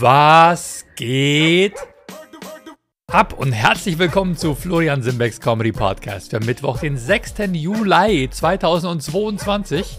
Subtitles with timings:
[0.00, 1.74] Was geht
[3.08, 7.34] ab und herzlich willkommen zu Florian Simbecks Comedy Podcast für Mittwoch, den 6.
[7.50, 9.98] Juli 2022.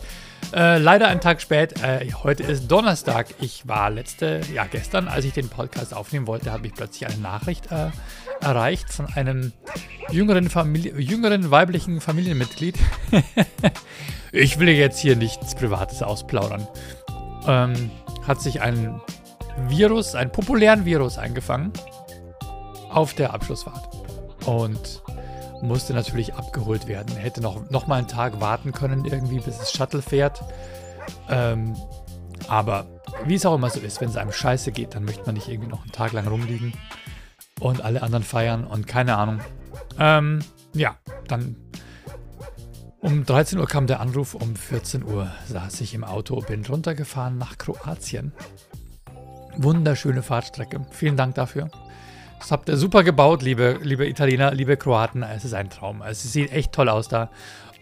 [0.54, 1.84] Äh, leider einen Tag spät.
[1.84, 3.28] Äh, heute ist Donnerstag.
[3.42, 7.18] Ich war letzte, ja gestern, als ich den Podcast aufnehmen wollte, habe ich plötzlich eine
[7.18, 7.90] Nachricht äh,
[8.40, 9.52] erreicht von einem
[10.12, 12.78] jüngeren, Familie, jüngeren weiblichen Familienmitglied.
[14.31, 16.66] ich will jetzt hier nichts Privates ausplaudern.
[17.45, 17.91] Ähm,
[18.26, 19.02] hat sich ein
[19.67, 21.73] Virus, einen populären Virus eingefangen
[22.90, 23.90] auf der Abschlussfahrt.
[24.45, 25.02] Und
[25.62, 27.16] musste natürlich abgeholt werden.
[27.16, 30.41] Er hätte noch, noch mal einen Tag warten können, irgendwie, bis das Shuttle fährt.
[31.30, 31.76] Ähm,
[32.48, 32.88] aber
[33.26, 35.48] wie es auch immer so ist, wenn es einem scheiße geht, dann möchte man nicht
[35.48, 36.73] irgendwie noch einen Tag lang rumliegen
[37.59, 39.39] und alle anderen feiern und keine Ahnung.
[40.00, 40.39] Ähm,
[40.73, 40.98] ja,
[41.28, 41.55] dann
[43.02, 47.38] um 13 Uhr kam der Anruf, um 14 Uhr saß ich im Auto, bin runtergefahren
[47.38, 48.34] nach Kroatien.
[49.62, 50.86] Wunderschöne Fahrtstrecke.
[50.90, 51.70] Vielen Dank dafür.
[52.40, 55.22] Das habt ihr super gebaut, liebe, liebe Italiener, liebe Kroaten.
[55.22, 56.02] Es ist ein Traum.
[56.02, 57.30] Es sieht echt toll aus da.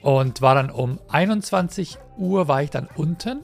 [0.01, 3.43] Und war dann um 21 Uhr war ich dann unten,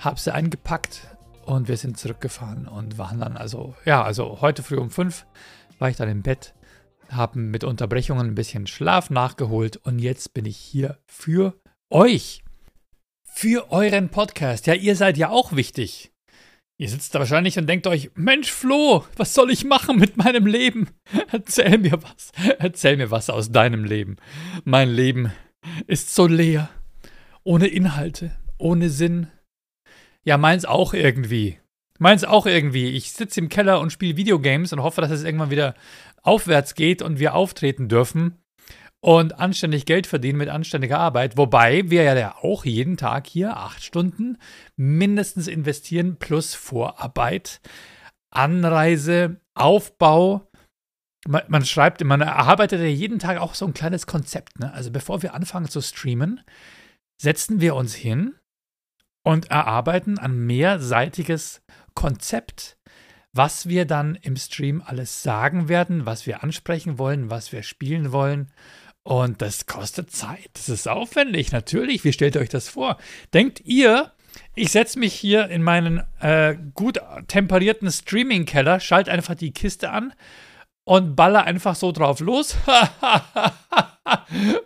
[0.00, 1.06] hab sie eingepackt
[1.44, 5.26] und wir sind zurückgefahren und waren dann also, ja, also heute früh um 5
[5.78, 6.54] war ich dann im Bett,
[7.08, 11.54] haben mit Unterbrechungen ein bisschen Schlaf nachgeholt und jetzt bin ich hier für
[11.88, 12.42] euch.
[13.22, 14.66] Für euren Podcast.
[14.66, 16.09] Ja, ihr seid ja auch wichtig.
[16.80, 20.46] Ihr sitzt da wahrscheinlich und denkt euch, Mensch Flo, was soll ich machen mit meinem
[20.46, 20.88] Leben?
[21.30, 22.32] Erzähl mir was.
[22.58, 24.16] Erzähl mir was aus deinem Leben.
[24.64, 25.30] Mein Leben
[25.86, 26.70] ist so leer.
[27.44, 29.26] Ohne Inhalte, ohne Sinn.
[30.24, 31.58] Ja, meins auch irgendwie.
[31.98, 32.88] Meins auch irgendwie.
[32.88, 35.74] Ich sitze im Keller und spiele Videogames und hoffe, dass es irgendwann wieder
[36.22, 38.39] aufwärts geht und wir auftreten dürfen
[39.00, 41.36] und anständig Geld verdienen mit anständiger Arbeit.
[41.36, 44.38] Wobei wir ja auch jeden Tag hier acht Stunden
[44.76, 47.60] mindestens investieren plus Vorarbeit,
[48.30, 50.50] Anreise, Aufbau.
[51.26, 54.58] Man, man schreibt, man erarbeitet ja jeden Tag auch so ein kleines Konzept.
[54.58, 54.72] Ne?
[54.72, 56.42] Also bevor wir anfangen zu streamen,
[57.20, 58.34] setzen wir uns hin
[59.22, 61.62] und erarbeiten ein mehrseitiges
[61.94, 62.78] Konzept,
[63.32, 68.12] was wir dann im Stream alles sagen werden, was wir ansprechen wollen, was wir spielen
[68.12, 68.50] wollen.
[69.02, 70.50] Und das kostet Zeit.
[70.54, 72.04] Das ist aufwendig, natürlich.
[72.04, 72.98] Wie stellt ihr euch das vor?
[73.32, 74.12] Denkt ihr,
[74.54, 80.12] ich setze mich hier in meinen äh, gut temperierten Streaming-Keller, schalte einfach die Kiste an
[80.84, 82.56] und baller einfach so drauf los?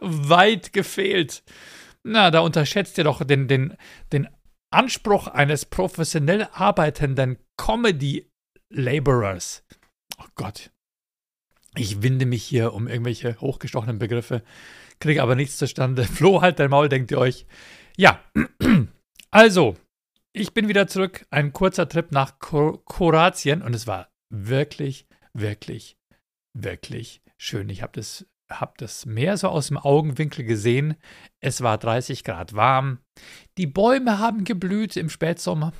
[0.00, 1.42] Weit gefehlt.
[2.02, 3.76] Na, da unterschätzt ihr doch den, den,
[4.12, 4.28] den
[4.70, 9.64] Anspruch eines professionell arbeitenden Comedy-Laborers.
[10.18, 10.70] Oh Gott,
[11.76, 14.42] ich winde mich hier um irgendwelche hochgestochenen Begriffe,
[15.00, 16.04] kriege aber nichts zustande.
[16.04, 17.46] Flo, halt dein Maul, denkt ihr euch.
[17.96, 18.20] Ja,
[19.30, 19.76] also,
[20.32, 21.26] ich bin wieder zurück.
[21.30, 25.96] Ein kurzer Trip nach Kroatien und es war wirklich, wirklich,
[26.56, 27.68] wirklich schön.
[27.68, 30.96] Ich habe das, hab das Meer so aus dem Augenwinkel gesehen.
[31.40, 32.98] Es war 30 Grad warm.
[33.58, 35.72] Die Bäume haben geblüht im Spätsommer.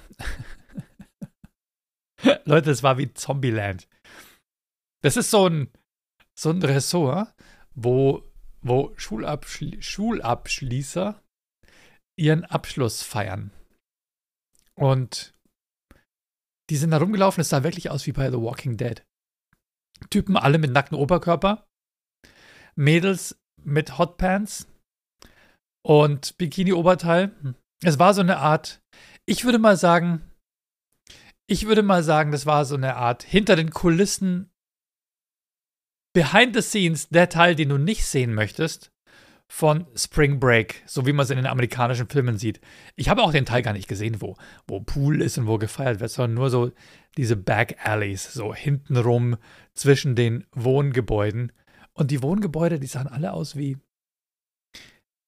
[2.44, 3.88] Leute, es war wie Zombieland.
[5.02, 5.68] Das ist so ein,
[6.38, 7.34] so ein Ressort,
[7.74, 8.22] wo,
[8.60, 11.20] wo Schulabschli Schulabschließer
[12.16, 13.50] ihren Abschluss feiern.
[14.74, 15.32] Und
[16.70, 19.04] die sind da rumgelaufen, es sah wirklich aus wie bei The Walking Dead.
[20.10, 21.66] Typen alle mit nacktem Oberkörper,
[22.74, 24.66] Mädels mit Hotpants
[25.82, 27.54] und Bikini-Oberteil.
[27.82, 28.82] Es war so eine Art,
[29.26, 30.30] ich würde mal sagen,
[31.46, 34.50] ich würde mal sagen, das war so eine Art hinter den Kulissen
[36.14, 38.92] Behind the Scenes, der Teil, den du nicht sehen möchtest,
[39.48, 42.60] von Spring Break, so wie man es in den amerikanischen Filmen sieht.
[42.96, 44.36] Ich habe auch den Teil gar nicht gesehen, wo,
[44.66, 46.72] wo Pool ist und wo gefeiert wird, sondern nur so
[47.16, 49.36] diese Back Alleys, so hintenrum
[49.74, 51.52] zwischen den Wohngebäuden.
[51.92, 53.76] Und die Wohngebäude, die sahen alle aus wie,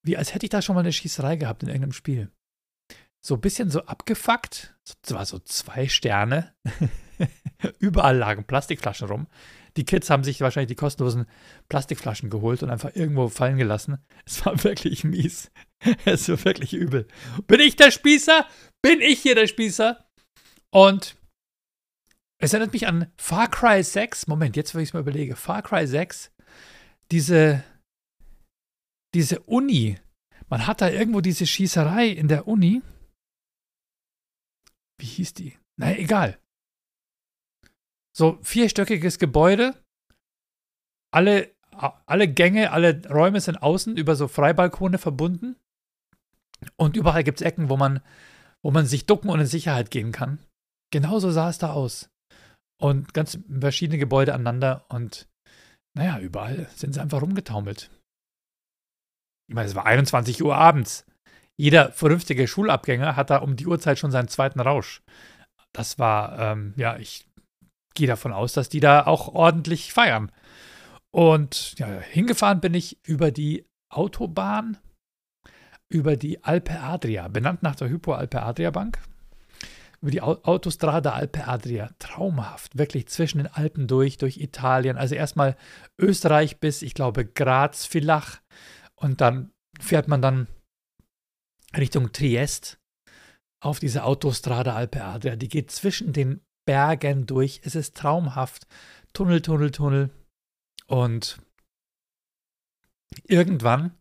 [0.04, 2.30] wie als hätte ich da schon mal eine Schießerei gehabt in irgendeinem Spiel.
[3.20, 6.54] So ein bisschen so abgefuckt, zwar so zwei Sterne,
[7.80, 9.26] überall lagen Plastikflaschen rum.
[9.76, 11.26] Die Kids haben sich wahrscheinlich die kostenlosen
[11.68, 13.98] Plastikflaschen geholt und einfach irgendwo fallen gelassen.
[14.24, 15.50] Es war wirklich mies.
[16.04, 17.06] Es war wirklich übel.
[17.46, 18.46] Bin ich der Spießer?
[18.82, 20.04] Bin ich hier der Spießer?
[20.70, 21.16] Und
[22.38, 24.26] es erinnert mich an Far Cry 6.
[24.26, 25.36] Moment, jetzt, wo ich es mal überlege.
[25.36, 26.32] Far Cry 6.
[27.10, 27.62] Diese,
[29.14, 29.98] diese Uni.
[30.48, 32.82] Man hat da irgendwo diese Schießerei in der Uni.
[34.98, 35.56] Wie hieß die?
[35.76, 36.38] Na, egal.
[38.16, 39.74] So vierstöckiges Gebäude.
[41.12, 45.56] Alle, alle Gänge, alle Räume sind außen über so Freibalkone verbunden.
[46.76, 48.00] Und überall gibt es Ecken, wo man,
[48.64, 50.38] wo man sich ducken und in Sicherheit gehen kann.
[50.90, 52.08] Genauso sah es da aus.
[52.80, 55.28] Und ganz verschiedene Gebäude aneinander und
[55.94, 57.90] naja, überall sind sie einfach rumgetaumelt.
[59.48, 61.06] Ich meine, es war 21 Uhr abends.
[61.58, 65.02] Jeder vernünftige Schulabgänger hat da um die Uhrzeit schon seinen zweiten Rausch.
[65.72, 67.26] Das war, ähm, ja, ich
[67.96, 70.30] gehe davon aus, dass die da auch ordentlich feiern.
[71.10, 74.78] Und ja, hingefahren bin ich über die Autobahn,
[75.88, 79.00] über die Alpe Adria, benannt nach der Hypo Alpe Adria Bank
[80.06, 81.90] über die Autostrada Alpe Adria.
[81.98, 84.96] Traumhaft, wirklich zwischen den Alpen durch, durch Italien.
[84.96, 85.56] Also erstmal
[85.98, 88.40] Österreich bis, ich glaube, Graz, Villach.
[88.94, 90.46] Und dann fährt man dann
[91.76, 92.78] Richtung Triest
[93.60, 95.36] auf diese Autostrada Alpe Adria.
[95.36, 97.62] Die geht zwischen den Bergen durch.
[97.64, 98.66] Es ist traumhaft.
[99.14, 100.10] Tunnel, Tunnel, Tunnel.
[100.86, 101.40] Und
[103.26, 103.96] irgendwann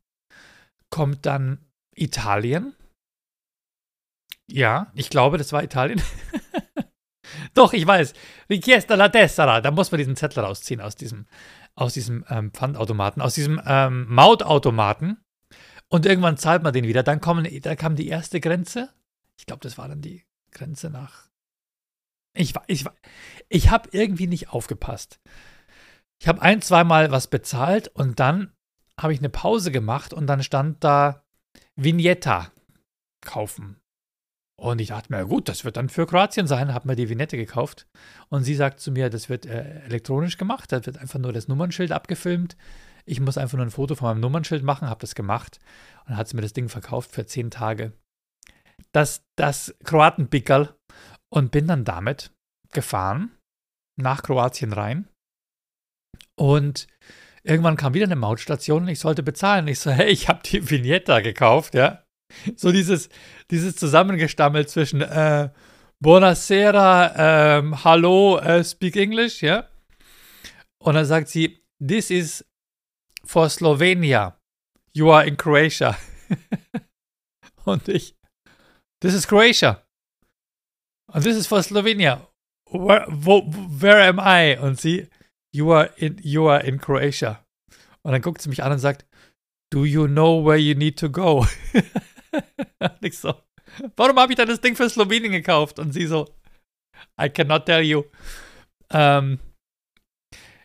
[0.89, 1.59] kommt dann
[1.95, 2.75] Italien
[4.47, 6.01] ja, ich glaube, das war Italien.
[7.53, 8.13] Doch, ich weiß.
[8.49, 9.61] Richiesta la tessera.
[9.61, 11.25] Da muss man diesen Zettel rausziehen aus diesem,
[11.75, 15.17] aus diesem ähm, Pfandautomaten, aus diesem ähm, Mautautomaten.
[15.87, 17.03] Und irgendwann zahlt man den wieder.
[17.03, 18.89] Dann, kommen, dann kam die erste Grenze.
[19.37, 21.29] Ich glaube, das war dann die Grenze nach.
[22.35, 22.85] Ich, ich,
[23.49, 25.19] ich habe irgendwie nicht aufgepasst.
[26.21, 28.53] Ich habe ein, zweimal was bezahlt und dann
[28.99, 31.23] habe ich eine Pause gemacht und dann stand da
[31.75, 32.51] Vignetta
[33.21, 33.77] kaufen.
[34.57, 37.35] Und ich dachte mir, gut, das wird dann für Kroatien sein, habe mir die Vignette
[37.35, 37.87] gekauft.
[38.29, 41.49] Und sie sagt zu mir, das wird äh, elektronisch gemacht, da wird einfach nur das
[41.49, 42.55] Nummernschild abgefilmt.
[43.05, 45.59] Ich muss einfach nur ein Foto von meinem Nummernschild machen, habe das gemacht.
[46.07, 47.91] Und hat sie mir das Ding verkauft für zehn Tage.
[48.93, 50.73] Das, das Kroatenpickerl.
[51.35, 52.31] Und bin dann damit
[52.71, 53.37] gefahren
[53.97, 55.09] nach Kroatien rein.
[56.37, 56.87] Und
[57.43, 59.67] irgendwann kam wieder eine Mautstation und ich sollte bezahlen.
[59.67, 62.03] Ich so, hey, ich habe die Vignette gekauft, ja.
[62.55, 63.09] So dieses,
[63.51, 65.49] dieses Zusammengestammel zwischen äh,
[66.01, 69.69] Buonasera, ähm, Hallo, äh, speak English, ja.
[70.79, 72.45] Und dann sagt sie, this is
[73.25, 74.39] for Slovenia.
[74.93, 75.97] You are in Croatia.
[77.65, 78.15] Und ich,
[79.01, 79.84] this is Croatia.
[81.11, 82.27] Und this is for Slovenia.
[82.71, 84.57] Where, wo, where am I?
[84.57, 85.07] Und sie,
[85.53, 87.43] you are in, you are in Croatia.
[88.03, 89.05] Und dann guckt sie mich an und sagt,
[89.71, 91.45] do you know where you need to go?
[93.01, 93.33] ich so,
[93.95, 95.79] warum habe ich dann das Ding für Slowenien gekauft?
[95.79, 96.27] Und sie so,
[97.19, 98.03] I cannot tell you.
[98.91, 99.39] Ähm,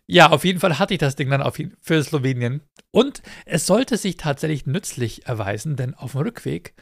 [0.07, 2.63] ja, auf jeden Fall hatte ich das Ding dann auf, für Slowenien.
[2.93, 6.75] Und es sollte sich tatsächlich nützlich erweisen, denn auf dem Rückweg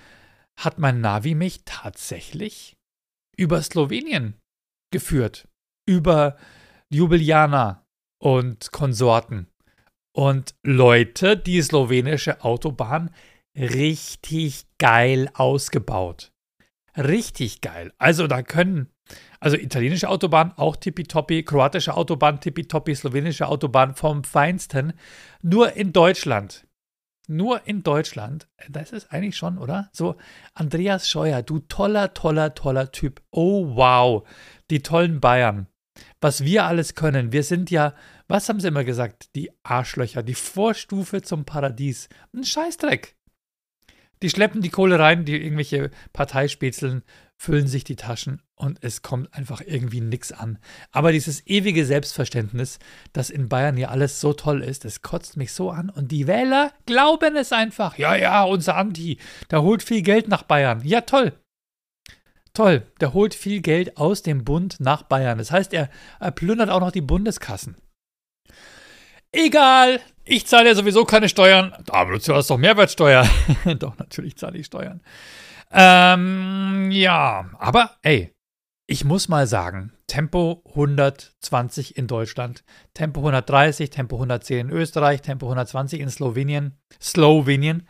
[0.58, 2.77] hat mein Navi mich tatsächlich
[3.38, 4.34] über Slowenien
[4.92, 5.48] geführt.
[5.86, 6.36] Über
[6.90, 7.86] Ljubljana
[8.22, 9.46] und Konsorten.
[10.14, 13.10] Und Leute, die slowenische Autobahn
[13.56, 16.32] richtig geil ausgebaut.
[16.96, 17.92] Richtig geil.
[17.98, 18.88] Also da können,
[19.38, 24.94] also italienische Autobahn auch tippitoppi, kroatische Autobahn tippitoppi, slowenische Autobahn vom Feinsten.
[25.42, 26.67] Nur in Deutschland.
[27.30, 28.48] Nur in Deutschland.
[28.70, 29.90] Das ist eigentlich schon, oder?
[29.92, 30.16] So,
[30.54, 33.22] Andreas Scheuer, du toller, toller, toller Typ.
[33.30, 34.26] Oh, wow.
[34.70, 35.66] Die tollen Bayern.
[36.22, 37.30] Was wir alles können.
[37.30, 37.94] Wir sind ja,
[38.28, 39.34] was haben sie immer gesagt?
[39.36, 42.08] Die Arschlöcher, die Vorstufe zum Paradies.
[42.34, 43.14] Ein Scheißdreck.
[44.22, 47.02] Die schleppen die Kohle rein, die irgendwelche Parteispätzeln
[47.38, 50.58] füllen sich die Taschen und es kommt einfach irgendwie nichts an.
[50.90, 52.80] Aber dieses ewige Selbstverständnis,
[53.12, 56.26] dass in Bayern ja alles so toll ist, das kotzt mich so an und die
[56.26, 57.96] Wähler glauben es einfach.
[57.96, 59.18] Ja, ja, unser Anti,
[59.50, 60.82] der holt viel Geld nach Bayern.
[60.84, 61.32] Ja, toll.
[62.54, 65.38] Toll, der holt viel Geld aus dem Bund nach Bayern.
[65.38, 67.76] Das heißt, er, er plündert auch noch die Bundeskassen.
[69.30, 71.72] Egal, ich zahle ja sowieso keine Steuern.
[71.88, 73.28] Aber du zahlst doch Mehrwertsteuer.
[73.78, 75.00] doch, natürlich zahle ich Steuern.
[75.70, 78.34] Ähm, ja, aber ey,
[78.86, 85.46] ich muss mal sagen, Tempo 120 in Deutschland, Tempo 130, Tempo 110 in Österreich, Tempo
[85.46, 87.86] 120 in Slowenien, Slowenien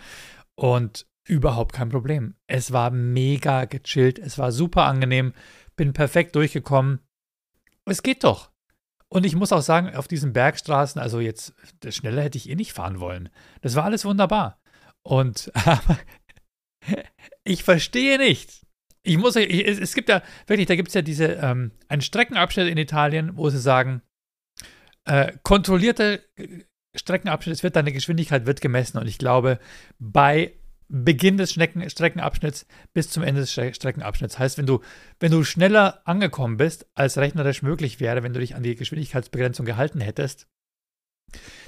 [0.56, 2.34] und überhaupt kein Problem.
[2.48, 5.34] Es war mega gechillt, es war super angenehm,
[5.76, 7.00] bin perfekt durchgekommen.
[7.84, 8.50] Es geht doch.
[9.08, 11.54] Und ich muss auch sagen, auf diesen Bergstraßen, also jetzt,
[11.88, 13.28] schneller hätte ich eh nicht fahren wollen.
[13.62, 14.60] Das war alles wunderbar.
[15.02, 15.52] Und
[17.44, 18.66] ich verstehe nicht.
[19.02, 22.68] Ich muss, ich, es, gibt ja, wirklich, da gibt es ja diese, ähm, einen Streckenabschnitt
[22.68, 24.02] in Italien, wo sie sagen,
[25.04, 26.64] äh, kontrollierte äh,
[26.94, 28.98] Streckenabschnitt, es wird deine Geschwindigkeit wird gemessen.
[28.98, 29.58] Und ich glaube,
[29.98, 30.52] bei
[30.88, 34.38] Beginn des Strecken Streckenabschnitts bis zum Ende des Streckenabschnitts.
[34.38, 34.80] Heißt, wenn du,
[35.20, 39.66] wenn du schneller angekommen bist, als rechnerisch möglich wäre, wenn du dich an die Geschwindigkeitsbegrenzung
[39.66, 40.48] gehalten hättest,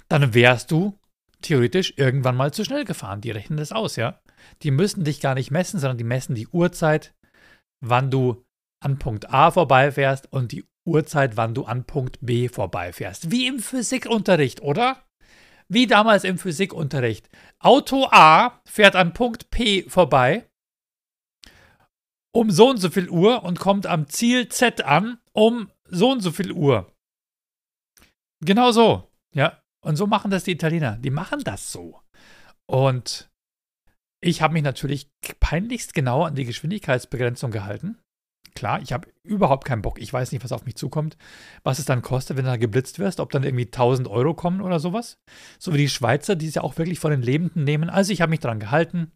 [0.09, 0.99] dann wärst du
[1.43, 3.21] theoretisch irgendwann mal zu schnell gefahren.
[3.21, 4.21] Die rechnen das aus, ja.
[4.63, 7.15] Die müssen dich gar nicht messen, sondern die messen die Uhrzeit,
[7.81, 8.45] wann du
[8.83, 13.31] an Punkt A vorbeifährst und die Uhrzeit, wann du an Punkt B vorbeifährst.
[13.31, 15.03] Wie im Physikunterricht, oder?
[15.69, 17.29] Wie damals im Physikunterricht.
[17.59, 20.47] Auto A fährt an Punkt P vorbei
[22.33, 26.21] um so und so viel Uhr und kommt am Ziel Z an um so und
[26.21, 26.93] so viel Uhr.
[28.41, 29.11] Genau so.
[29.35, 29.63] Ja.
[29.83, 30.99] Und so machen das die Italiener.
[30.99, 32.01] Die machen das so.
[32.67, 33.30] Und
[34.21, 35.11] ich habe mich natürlich
[35.41, 37.99] peinlichst genau an die Geschwindigkeitsbegrenzung gehalten.
[38.55, 40.00] Klar, ich habe überhaupt keinen Bock.
[40.00, 41.17] Ich weiß nicht, was auf mich zukommt,
[41.62, 44.61] was es dann kostet, wenn du da geblitzt wirst, ob dann irgendwie 1000 Euro kommen
[44.61, 45.19] oder sowas.
[45.59, 47.89] So wie die Schweizer, die es ja auch wirklich von den Lebenden nehmen.
[47.89, 49.12] Also ich habe mich daran gehalten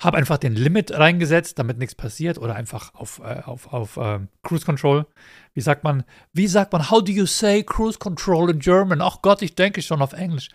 [0.00, 4.20] habe einfach den Limit reingesetzt, damit nichts passiert oder einfach auf, äh, auf, auf äh,
[4.42, 5.06] Cruise Control.
[5.54, 9.02] Wie sagt man, wie sagt man, how do you say Cruise Control in German?
[9.02, 10.50] Ach Gott, ich denke schon auf Englisch.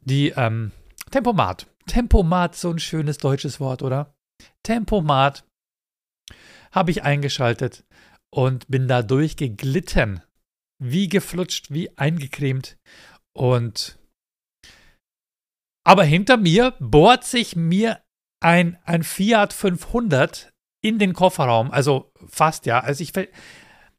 [0.00, 0.72] Die ähm,
[1.10, 1.66] Tempomat.
[1.86, 4.14] Tempomat, so ein schönes deutsches Wort, oder?
[4.62, 5.44] Tempomat
[6.72, 7.84] habe ich eingeschaltet
[8.30, 10.22] und bin da durchgeglitten.
[10.82, 12.76] Wie geflutscht, wie eingecremt.
[13.32, 13.98] Und
[15.86, 18.02] aber hinter mir bohrt sich mir
[18.40, 20.50] ein, ein Fiat 500
[20.82, 22.80] in den Kofferraum, also fast ja.
[22.80, 23.12] Also ich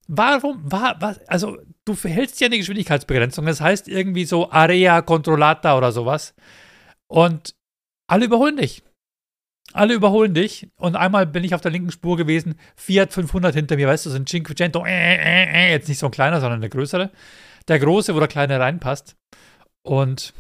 [0.08, 1.20] Warum war was?
[1.27, 3.46] Also du verhältst ja eine Geschwindigkeitsbegrenzung.
[3.46, 6.36] Das heißt irgendwie so Area Controllata oder sowas.
[7.08, 7.56] Und
[8.08, 8.84] alle überholen dich.
[9.74, 10.70] Alle überholen dich.
[10.78, 12.56] Und einmal bin ich auf der linken Spur gewesen.
[12.76, 14.86] Fiat 500 hinter mir, weißt du, so ein Cinquecento.
[14.86, 17.12] Äh, äh, äh, jetzt nicht so ein kleiner, sondern eine größere.
[17.68, 19.16] Der große, wo der kleine reinpasst.
[19.84, 20.34] Und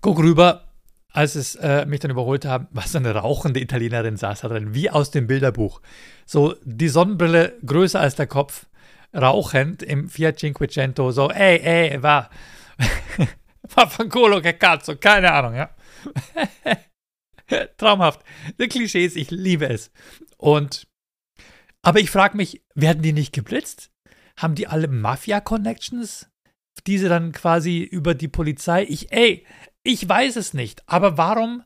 [0.00, 0.70] guck rüber
[1.12, 4.74] als es äh, mich dann überholt haben, war so eine rauchende Italienerin saß da drin,
[4.74, 5.80] wie aus dem Bilderbuch.
[6.26, 8.66] So die Sonnenbrille größer als der Kopf,
[9.14, 12.30] rauchend im Fiat Cinquecento, so, ey, ey, war,
[13.74, 15.70] war von Colo che cazzo, keine Ahnung, ja.
[17.76, 18.24] Traumhaft.
[18.58, 19.90] Die Klischees, ich liebe es.
[20.36, 20.86] Und,
[21.82, 23.90] aber ich frage mich, werden die nicht geblitzt?
[24.36, 26.30] Haben die alle Mafia-Connections?
[26.86, 28.84] Diese dann quasi über die Polizei.
[28.84, 29.46] Ich, ey,
[29.82, 30.82] ich weiß es nicht.
[30.86, 31.64] Aber warum?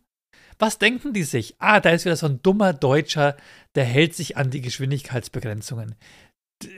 [0.58, 1.56] Was denken die sich?
[1.58, 3.36] Ah, da ist wieder so ein dummer Deutscher,
[3.74, 5.96] der hält sich an die Geschwindigkeitsbegrenzungen.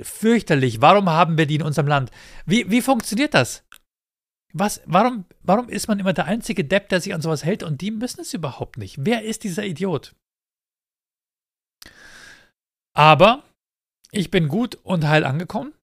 [0.03, 0.81] Fürchterlich.
[0.81, 2.11] Warum haben wir die in unserem Land?
[2.47, 3.65] Wie, wie funktioniert das?
[4.59, 7.81] Was, warum, warum ist man immer der einzige Depp, der sich an sowas hält und
[7.81, 8.97] die müssen es überhaupt nicht?
[9.05, 10.15] Wer ist dieser Idiot?
[12.95, 13.45] Aber
[14.13, 15.75] ich bin gut und heil angekommen,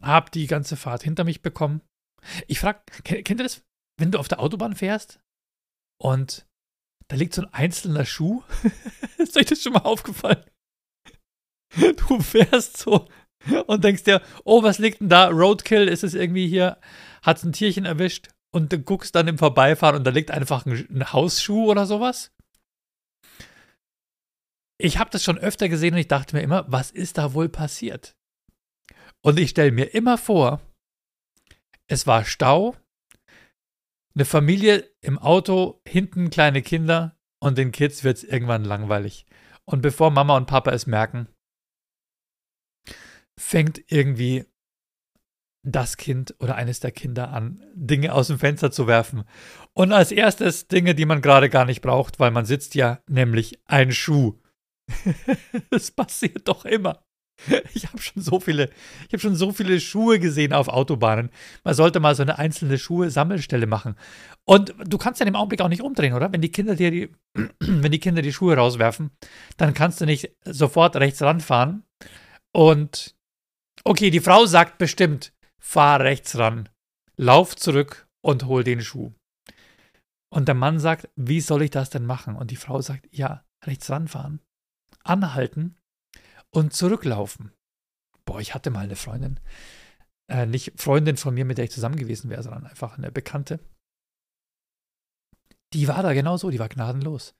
[0.00, 1.80] hab die ganze Fahrt hinter mich bekommen.
[2.46, 3.62] Ich frage, kennt ihr das?
[4.00, 5.20] wenn du auf der Autobahn fährst
[6.02, 6.46] und
[7.08, 8.42] da liegt so ein einzelner Schuh.
[9.18, 10.44] ist euch das schon mal aufgefallen?
[11.76, 13.08] Du fährst so
[13.66, 15.28] und denkst dir, oh, was liegt denn da?
[15.28, 16.80] Roadkill, ist es irgendwie hier,
[17.22, 18.28] hat ein Tierchen erwischt?
[18.52, 22.32] Und du guckst dann im Vorbeifahren und da liegt einfach ein, ein Hausschuh oder sowas.
[24.78, 27.48] Ich habe das schon öfter gesehen und ich dachte mir immer, was ist da wohl
[27.48, 28.16] passiert?
[29.22, 30.60] Und ich stelle mir immer vor,
[31.86, 32.76] es war Stau,
[34.14, 39.26] eine Familie im Auto, hinten kleine Kinder und den Kids wird es irgendwann langweilig.
[39.64, 41.28] Und bevor Mama und Papa es merken,
[43.38, 44.46] fängt irgendwie
[45.62, 49.24] das Kind oder eines der Kinder an, Dinge aus dem Fenster zu werfen.
[49.74, 53.60] Und als erstes Dinge, die man gerade gar nicht braucht, weil man sitzt ja, nämlich
[53.66, 54.38] ein Schuh.
[55.70, 57.04] das passiert doch immer.
[57.72, 58.70] Ich habe schon so viele,
[59.06, 61.30] ich habe schon so viele Schuhe gesehen auf Autobahnen.
[61.64, 63.96] Man sollte mal so eine einzelne Schuhe-Sammelstelle machen.
[64.44, 66.32] Und du kannst ja im Augenblick auch nicht umdrehen, oder?
[66.32, 67.10] Wenn die Kinder dir die,
[67.60, 69.10] wenn die Kinder die Schuhe rauswerfen,
[69.56, 71.84] dann kannst du nicht sofort rechts ranfahren.
[72.52, 73.14] Und
[73.84, 76.68] okay, die Frau sagt bestimmt, fahr rechts ran,
[77.16, 79.12] lauf zurück und hol den Schuh.
[80.32, 82.36] Und der Mann sagt, wie soll ich das denn machen?
[82.36, 84.40] Und die Frau sagt, ja, rechts ranfahren,
[85.04, 85.76] anhalten
[86.50, 87.52] und zurücklaufen.
[88.24, 89.40] Boah, ich hatte mal eine Freundin,
[90.28, 93.60] äh, nicht Freundin von mir, mit der ich zusammen gewesen wäre, sondern einfach eine Bekannte.
[95.72, 97.34] Die war da genauso, die war gnadenlos.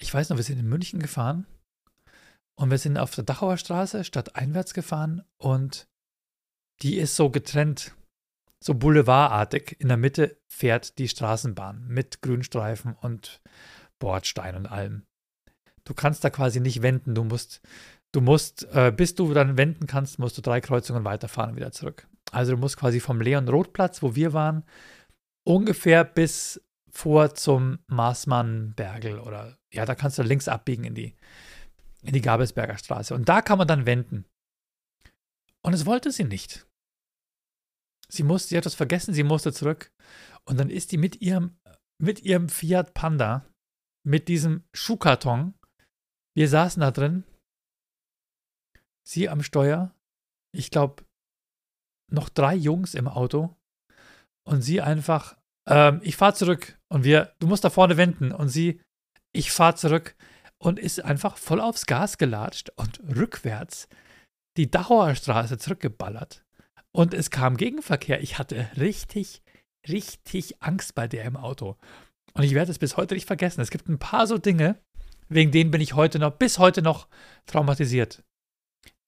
[0.00, 1.46] Ich weiß noch, wir sind in München gefahren
[2.58, 5.88] und wir sind auf der Dachauer Straße statt einwärts gefahren und
[6.82, 7.94] die ist so getrennt,
[8.62, 9.76] so boulevardartig.
[9.80, 13.40] In der Mitte fährt die Straßenbahn mit Grünstreifen und
[13.98, 15.04] Bordstein und allem.
[15.84, 17.62] Du kannst da quasi nicht wenden, du musst
[18.12, 21.72] Du musst, äh, bis du dann wenden kannst, musst du drei Kreuzungen weiterfahren und wieder
[21.72, 22.08] zurück.
[22.32, 24.64] Also du musst quasi vom Leon-Roth-Platz, wo wir waren,
[25.46, 31.14] ungefähr bis vor zum Maßmann-Bergel oder ja, da kannst du links abbiegen in die,
[32.02, 33.14] in die Gabelsberger Straße.
[33.14, 34.24] Und da kann man dann wenden.
[35.62, 36.66] Und es wollte sie nicht.
[38.10, 39.92] Sie musste, sie hat das vergessen, sie musste zurück.
[40.44, 41.58] Und dann ist die mit ihrem,
[42.00, 43.46] mit ihrem Fiat Panda,
[44.06, 45.54] mit diesem Schuhkarton,
[46.36, 47.24] wir saßen da drin
[49.08, 49.94] sie am Steuer,
[50.54, 51.04] ich glaube,
[52.12, 53.56] noch drei Jungs im Auto
[54.46, 55.36] und sie einfach,
[55.68, 58.80] ähm, ich fahre zurück und wir, du musst da vorne wenden und sie,
[59.32, 60.14] ich fahre zurück
[60.58, 63.88] und ist einfach voll aufs Gas gelatscht und rückwärts
[64.56, 66.44] die Dachauer Straße zurückgeballert.
[66.98, 68.20] Und es kam Gegenverkehr.
[68.24, 69.44] Ich hatte richtig,
[69.88, 71.76] richtig Angst bei der im Auto.
[72.34, 73.60] Und ich werde es bis heute nicht vergessen.
[73.60, 74.74] Es gibt ein paar so Dinge,
[75.28, 77.06] wegen denen bin ich heute noch, bis heute noch
[77.46, 78.24] traumatisiert.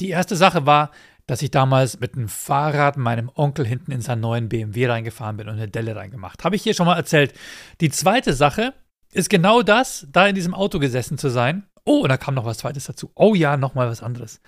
[0.01, 0.93] Die erste Sache war,
[1.27, 5.49] dass ich damals mit dem Fahrrad meinem Onkel hinten in seinen neuen BMW reingefahren bin
[5.49, 6.45] und eine Delle reingemacht.
[6.45, 7.35] Habe ich hier schon mal erzählt.
[7.81, 8.73] Die zweite Sache
[9.13, 11.67] ist genau das, da in diesem Auto gesessen zu sein.
[11.85, 13.11] Oh, und da kam noch was Zweites dazu.
[13.17, 14.41] Oh ja, noch mal was anderes.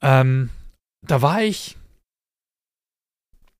[0.00, 0.48] Ähm,
[1.06, 1.76] da war ich,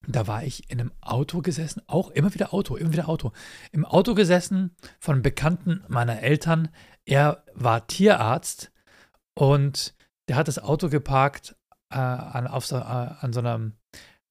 [0.06, 3.32] da war ich in einem Auto gesessen, auch immer wieder Auto, immer wieder Auto.
[3.72, 6.68] Im Auto gesessen von Bekannten meiner Eltern.
[7.04, 8.72] Er war Tierarzt
[9.34, 9.94] und
[10.28, 11.56] der hat das Auto geparkt
[11.90, 13.72] äh, an, so, äh, an so einer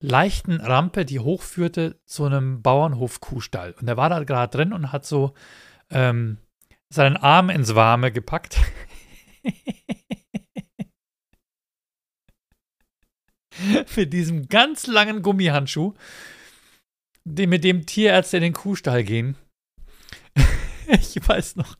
[0.00, 3.74] leichten Rampe, die hochführte zu einem Bauernhof-Kuhstall.
[3.80, 5.34] Und er war da gerade drin und hat so
[5.90, 6.38] ähm,
[6.88, 8.58] seinen Arm ins Warme gepackt.
[13.96, 15.94] Mit diesem ganz langen Gummihandschuh,
[17.24, 19.36] mit dem Tierärzte in den Kuhstall gehen.
[20.86, 21.76] ich weiß noch.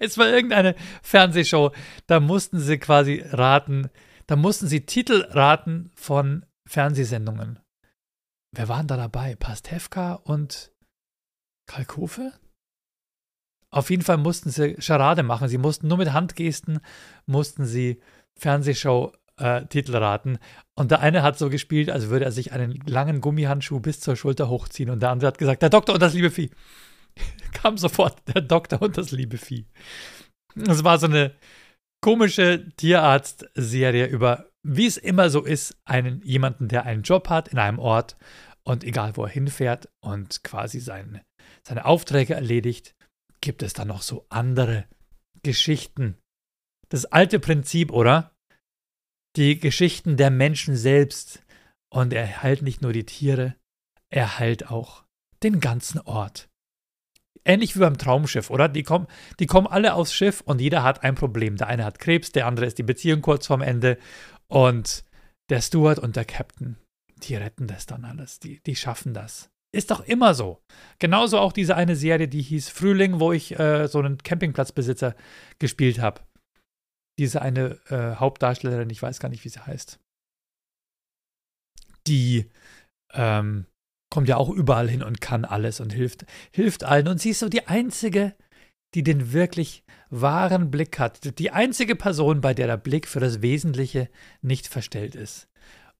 [0.00, 1.72] Es war irgendeine Fernsehshow,
[2.06, 3.90] da mussten sie quasi raten,
[4.26, 7.60] da mussten sie Titel raten von Fernsehsendungen.
[8.52, 9.36] Wer waren da dabei?
[9.36, 10.72] Pastewka und
[11.66, 12.32] Kalkofe?
[13.70, 15.48] Auf jeden Fall mussten sie Charade machen.
[15.48, 16.80] Sie mussten nur mit Handgesten,
[17.26, 18.00] mussten sie
[18.38, 20.38] Fernsehshow-Titel äh, raten.
[20.76, 24.16] Und der eine hat so gespielt, als würde er sich einen langen Gummihandschuh bis zur
[24.16, 24.90] Schulter hochziehen.
[24.90, 26.50] Und der andere hat gesagt, der Doktor und das liebe Vieh.
[27.52, 29.66] Kam sofort der Doktor und das liebe Vieh.
[30.54, 31.34] Das war so eine
[32.00, 37.58] komische Tierarzt-Serie über, wie es immer so ist, einen jemanden, der einen Job hat in
[37.58, 38.16] einem Ort
[38.64, 41.22] und egal wo er hinfährt und quasi sein,
[41.66, 42.94] seine Aufträge erledigt,
[43.40, 44.84] gibt es da noch so andere
[45.42, 46.18] Geschichten.
[46.88, 48.32] Das alte Prinzip, oder?
[49.36, 51.42] Die Geschichten der Menschen selbst.
[51.90, 53.54] Und er heilt nicht nur die Tiere,
[54.10, 55.04] er heilt auch
[55.42, 56.48] den ganzen Ort.
[57.44, 58.68] Ähnlich wie beim Traumschiff, oder?
[58.68, 59.06] Die kommen,
[59.38, 61.56] die kommen alle aufs Schiff und jeder hat ein Problem.
[61.56, 63.96] Der eine hat Krebs, der andere ist die Beziehung kurz vorm Ende
[64.48, 65.04] und
[65.48, 66.76] der Steward und der Captain,
[67.22, 68.38] die retten das dann alles.
[68.38, 69.50] Die, die schaffen das.
[69.72, 70.62] Ist doch immer so.
[70.98, 75.14] Genauso auch diese eine Serie, die hieß Frühling, wo ich äh, so einen Campingplatzbesitzer
[75.58, 76.22] gespielt habe.
[77.18, 79.98] Diese eine äh, Hauptdarstellerin, ich weiß gar nicht, wie sie heißt.
[82.06, 82.50] Die
[83.12, 83.66] ähm,
[84.10, 87.08] kommt ja auch überall hin und kann alles und hilft, hilft allen.
[87.08, 88.34] Und sie ist so die einzige,
[88.94, 91.38] die den wirklich wahren Blick hat.
[91.38, 94.08] Die einzige Person, bei der der Blick für das Wesentliche
[94.40, 95.48] nicht verstellt ist.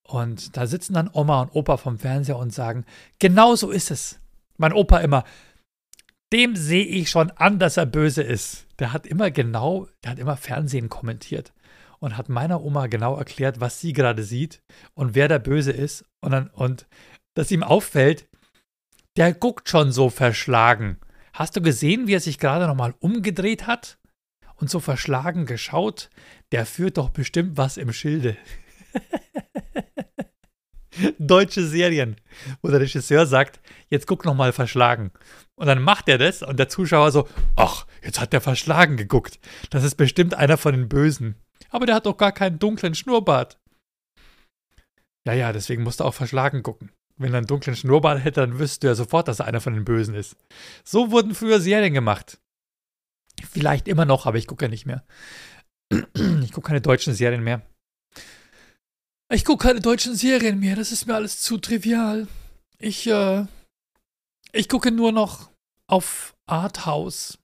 [0.02, 2.86] Und da sitzen dann Oma und Opa vom Fernseher und sagen,
[3.18, 4.18] genau so ist es.
[4.56, 5.24] Mein Opa immer,
[6.32, 8.66] dem sehe ich schon an, dass er böse ist.
[8.78, 11.52] Der hat immer genau, der hat immer Fernsehen kommentiert
[12.00, 14.62] und hat meiner Oma genau erklärt, was sie gerade sieht
[14.94, 16.04] und wer der Böse ist.
[16.20, 16.86] Und, dann, und
[17.34, 18.28] dass ihm auffällt,
[19.16, 20.98] der guckt schon so verschlagen.
[21.32, 23.98] Hast du gesehen, wie er sich gerade nochmal umgedreht hat
[24.56, 26.10] und so verschlagen geschaut?
[26.52, 28.36] Der führt doch bestimmt was im Schilde.
[31.18, 32.16] Deutsche Serien,
[32.62, 35.12] wo der Regisseur sagt, jetzt guck noch mal verschlagen.
[35.54, 39.38] Und dann macht er das und der Zuschauer so, ach, jetzt hat der verschlagen geguckt.
[39.70, 41.34] Das ist bestimmt einer von den Bösen.
[41.70, 43.58] Aber der hat doch gar keinen dunklen Schnurrbart.
[45.26, 46.90] Ja, ja, deswegen musst du auch verschlagen gucken.
[47.18, 49.74] Wenn er einen dunklen Schnurrbart hätte, dann wüsstest du ja sofort, dass er einer von
[49.74, 50.36] den Bösen ist.
[50.84, 52.38] So wurden früher Serien gemacht.
[53.50, 55.04] Vielleicht immer noch, aber ich gucke ja nicht mehr.
[56.42, 57.62] Ich gucke keine deutschen Serien mehr.
[59.30, 62.26] Ich gucke keine deutschen Serien mehr, das ist mir alles zu trivial.
[62.78, 63.44] Ich, äh,
[64.52, 65.50] ich gucke nur noch
[65.86, 67.38] auf Arthouse.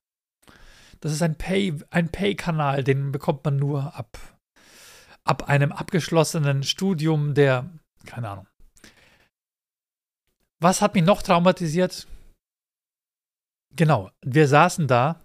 [1.00, 4.18] Das ist ein Pay, ein Pay-Kanal, den bekommt man nur ab,
[5.24, 7.68] ab einem abgeschlossenen Studium der,
[8.06, 8.46] keine Ahnung.
[10.60, 12.06] Was hat mich noch traumatisiert?
[13.76, 15.20] Genau, wir saßen da.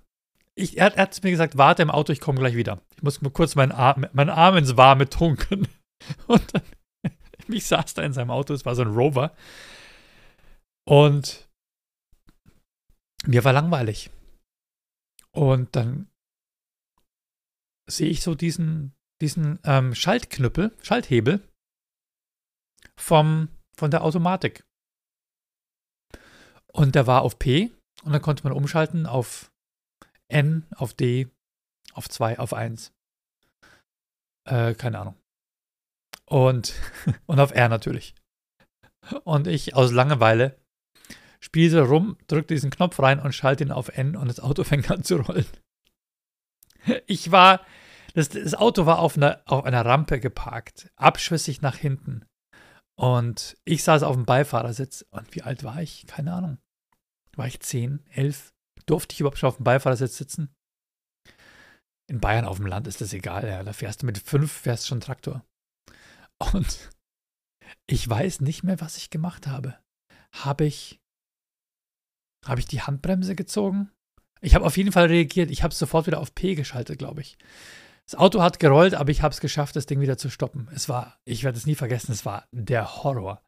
[0.56, 2.82] Ich, er, er hat mir gesagt, warte im Auto, ich komme gleich wieder.
[2.98, 5.70] Ich muss kurz meinen Arm, meinen Arm ins Warme tunken.
[6.28, 6.64] Und dann,
[7.48, 9.36] ich saß da in seinem Auto, es war so ein Rover.
[10.88, 11.50] Und
[13.26, 14.10] mir war langweilig.
[15.32, 16.10] Und dann
[17.90, 21.48] sehe ich so diesen, diesen ähm, Schaltknüppel, Schalthebel
[22.98, 24.66] vom, von der Automatik.
[26.72, 27.72] Und der war auf P
[28.04, 29.52] und dann konnte man umschalten auf
[30.28, 31.28] N, auf D,
[31.94, 32.94] auf 2, auf 1.
[34.46, 35.19] Äh, keine Ahnung.
[36.30, 36.74] Und,
[37.26, 38.16] und auf R natürlich.
[39.24, 40.56] Und ich aus Langeweile
[41.40, 44.90] spiele rum, drücke diesen Knopf rein und schalte ihn auf N und das Auto fängt
[44.92, 45.48] an zu rollen.
[47.08, 47.66] Ich war,
[48.14, 52.26] das, das Auto war auf einer, auf einer Rampe geparkt, abschüssig nach hinten.
[52.98, 55.06] Und ich saß auf dem Beifahrersitz.
[55.10, 56.06] Und wie alt war ich?
[56.08, 56.58] Keine Ahnung.
[57.36, 58.54] War ich 10, 11?
[58.86, 60.54] Durfte ich überhaupt schon auf dem Beifahrersitz sitzen?
[62.10, 63.48] In Bayern auf dem Land ist das egal.
[63.48, 63.64] Ja.
[63.64, 65.46] Da fährst du mit fünf, fährst schon Traktor.
[66.40, 66.90] Und
[67.88, 69.78] ich weiß nicht mehr, was ich gemacht habe.
[70.32, 71.00] Habe ich,
[72.46, 73.92] habe ich die Handbremse gezogen?
[74.42, 75.52] Ich habe auf jeden Fall reagiert.
[75.52, 77.38] Ich habe es sofort wieder auf P geschaltet, glaube ich.
[78.06, 80.68] Das Auto hat gerollt, aber ich habe es geschafft, das Ding wieder zu stoppen.
[80.74, 83.44] Es war, ich werde es nie vergessen, es war der Horror.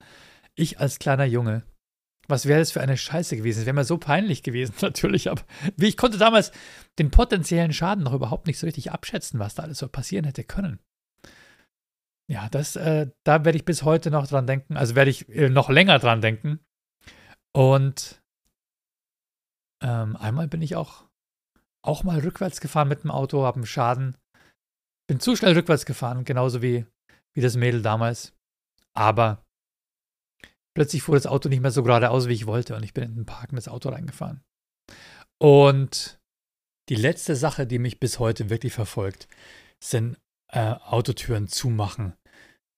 [0.56, 1.64] Ich als kleiner Junge,
[2.28, 3.62] was wäre das für eine Scheiße gewesen?
[3.62, 5.42] Es wäre mir so peinlich gewesen, natürlich, aber
[5.78, 6.52] wie ich konnte damals
[7.00, 10.44] den potenziellen Schaden noch überhaupt nicht so richtig abschätzen, was da alles so passieren hätte
[10.44, 10.80] können.
[12.32, 15.50] Ja, das, äh, da werde ich bis heute noch dran denken, also werde ich äh,
[15.50, 16.60] noch länger dran denken.
[17.54, 18.22] Und
[19.84, 21.10] ähm, einmal bin ich auch,
[21.86, 24.16] auch mal rückwärts gefahren mit dem Auto, habe einen Schaden
[25.12, 26.86] bin zu schnell rückwärts gefahren, genauso wie,
[27.34, 28.34] wie das Mädel damals.
[28.94, 29.44] Aber
[30.74, 33.20] plötzlich fuhr das Auto nicht mehr so geradeaus, wie ich wollte, und ich bin in
[33.20, 34.42] ein parkendes Auto reingefahren.
[35.38, 36.18] Und
[36.88, 39.28] die letzte Sache, die mich bis heute wirklich verfolgt,
[39.84, 40.18] sind
[40.48, 42.14] äh, Autotüren zumachen.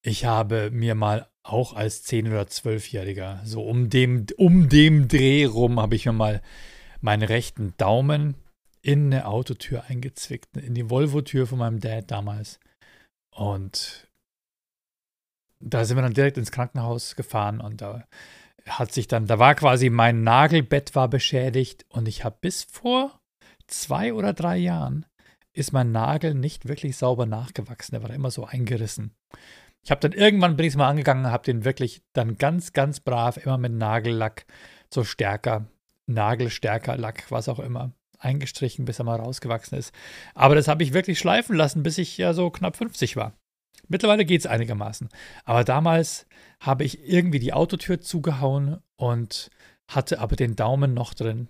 [0.05, 5.45] Ich habe mir mal auch als 10- oder 12-Jähriger, so um dem, um dem Dreh
[5.45, 6.41] rum, habe ich mir mal
[6.99, 8.35] meinen rechten Daumen
[8.81, 12.59] in eine Autotür eingezwickt, in die Volvo-Tür von meinem Dad damals.
[13.33, 14.07] Und
[15.61, 18.05] da sind wir dann direkt ins Krankenhaus gefahren und da
[18.67, 23.19] hat sich dann, da war quasi mein Nagelbett war beschädigt und ich habe bis vor
[23.67, 25.05] zwei oder drei Jahren
[25.53, 27.93] ist mein Nagel nicht wirklich sauber nachgewachsen.
[27.93, 29.13] Der war immer so eingerissen.
[29.83, 33.37] Ich habe dann irgendwann bin ich mal angegangen, habe den wirklich dann ganz, ganz brav
[33.37, 34.45] immer mit Nagellack
[34.89, 35.67] so stärker,
[36.05, 39.93] Nagelstärker Lack, was auch immer, eingestrichen, bis er mal rausgewachsen ist.
[40.35, 43.33] Aber das habe ich wirklich schleifen lassen, bis ich ja so knapp 50 war.
[43.89, 45.09] Mittlerweile geht es einigermaßen.
[45.43, 46.25] Aber damals
[46.59, 49.49] habe ich irgendwie die Autotür zugehauen und
[49.89, 51.49] hatte aber den Daumen noch drin.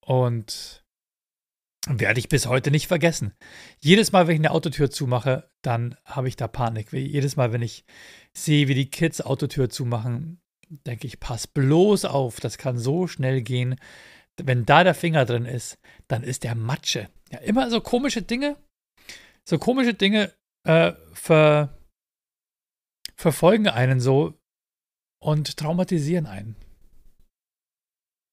[0.00, 0.79] Und
[1.88, 3.32] werde ich bis heute nicht vergessen.
[3.80, 6.92] Jedes Mal, wenn ich eine Autotür zumache, dann habe ich da Panik.
[6.92, 7.84] Jedes Mal, wenn ich
[8.36, 13.42] sehe, wie die Kids Autotür zumachen, denke ich, pass bloß auf, das kann so schnell
[13.42, 13.76] gehen
[14.46, 17.08] wenn da der Finger drin ist, dann ist der Matsche.
[17.30, 18.56] Ja, immer so komische Dinge,
[19.48, 20.32] so komische Dinge
[20.66, 21.78] äh, ver,
[23.16, 24.38] verfolgen einen so
[25.22, 26.56] und traumatisieren einen.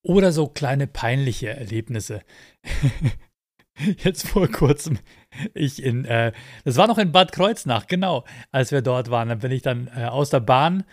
[0.04, 2.24] Oder so kleine peinliche Erlebnisse.
[4.04, 5.00] Jetzt vor kurzem,
[5.54, 6.32] ich in, äh,
[6.66, 9.30] das war noch in Bad Kreuznach, genau, als wir dort waren.
[9.30, 10.84] Dann bin ich dann äh, aus der Bahn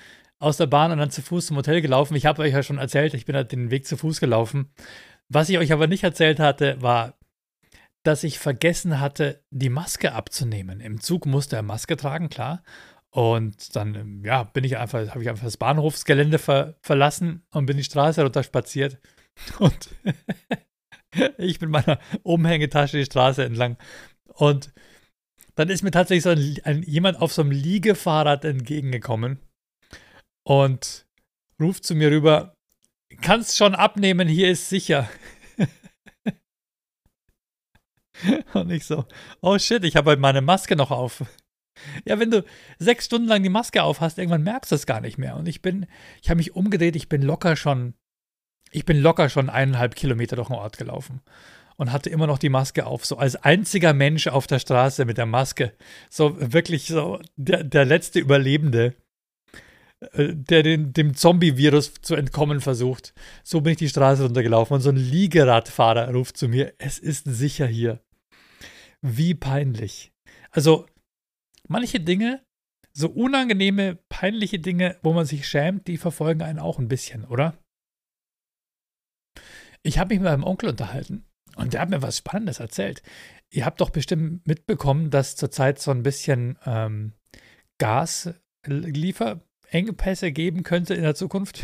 [0.44, 2.14] aus der Bahn und dann zu Fuß zum Hotel gelaufen.
[2.16, 4.70] Ich habe euch ja schon erzählt, ich bin halt den Weg zu Fuß gelaufen.
[5.29, 7.18] Was ich euch aber nicht erzählt hatte, war,
[8.03, 10.81] dass ich vergessen hatte, die Maske abzunehmen.
[10.81, 12.62] Im Zug musste er Maske tragen, klar.
[13.09, 17.77] Und dann, ja, bin ich einfach, habe ich einfach das Bahnhofsgelände ver verlassen und bin
[17.77, 18.99] die Straße runter spaziert.
[19.59, 19.88] Und
[21.38, 23.77] ich mit meiner Umhängetasche die Straße entlang.
[24.24, 24.72] Und
[25.55, 29.38] dann ist mir tatsächlich so ein, ein, jemand auf so einem Liegefahrrad entgegengekommen
[30.44, 31.07] und
[31.61, 32.57] ruft zu mir rüber,
[33.20, 35.09] kannst schon abnehmen, hier ist sicher.
[38.55, 39.05] und ich so,
[39.40, 41.24] oh shit, ich habe halt meine Maske noch auf.
[42.05, 42.44] Ja, wenn du
[42.79, 45.37] sechs Stunden lang die Maske auf hast, irgendwann merkst du es gar nicht mehr.
[45.37, 45.87] Und ich bin,
[46.22, 47.94] ich habe mich umgedreht, ich bin locker schon,
[48.75, 51.21] ich bin locker schon eineinhalb Kilometer durch den Ort gelaufen
[51.77, 55.19] und hatte immer noch die Maske auf, so als einziger Mensch auf der Straße mit
[55.19, 55.73] der Maske.
[56.11, 58.95] So wirklich so der, der letzte Überlebende.
[60.13, 63.15] Äh, der den, dem Zombie-Virus zu entkommen versucht.
[63.43, 67.25] So bin ich die Straße runtergelaufen und so ein Liegeradfahrer ruft zu mir, es ist
[67.27, 68.01] sicher hier.
[69.01, 70.13] Wie peinlich.
[70.51, 70.87] Also,
[71.69, 72.43] manche Dinge,
[72.93, 77.59] so unangenehme, peinliche Dinge, wo man sich schämt, die verfolgen einen auch ein bisschen, oder?
[79.87, 83.03] Ich habe mich mit meinem Onkel unterhalten und der hat mir was Spannendes erzählt.
[83.51, 87.12] Ihr habt doch bestimmt mitbekommen, dass zurzeit so ein bisschen ähm,
[87.79, 91.62] Gasliefer Engpässe geben könnte in der Zukunft.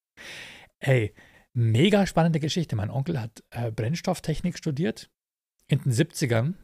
[0.80, 1.14] Ey,
[1.52, 2.74] mega spannende Geschichte.
[2.76, 5.10] Mein Onkel hat äh, Brennstofftechnik studiert
[5.68, 6.54] in den 70ern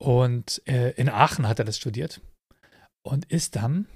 [0.00, 2.22] und äh, in Aachen hat er das studiert
[3.04, 3.86] und ist dann,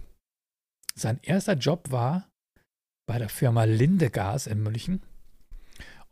[0.95, 2.29] sein erster Job war
[3.07, 5.03] bei der Firma Lindegas in München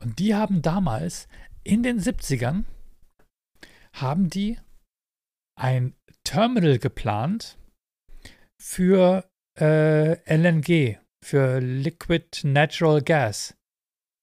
[0.02, 1.28] und die haben damals
[1.62, 2.64] in den 70ern
[3.92, 4.58] haben die
[5.58, 7.58] ein Terminal geplant
[8.60, 13.56] für äh, LNG, für Liquid Natural Gas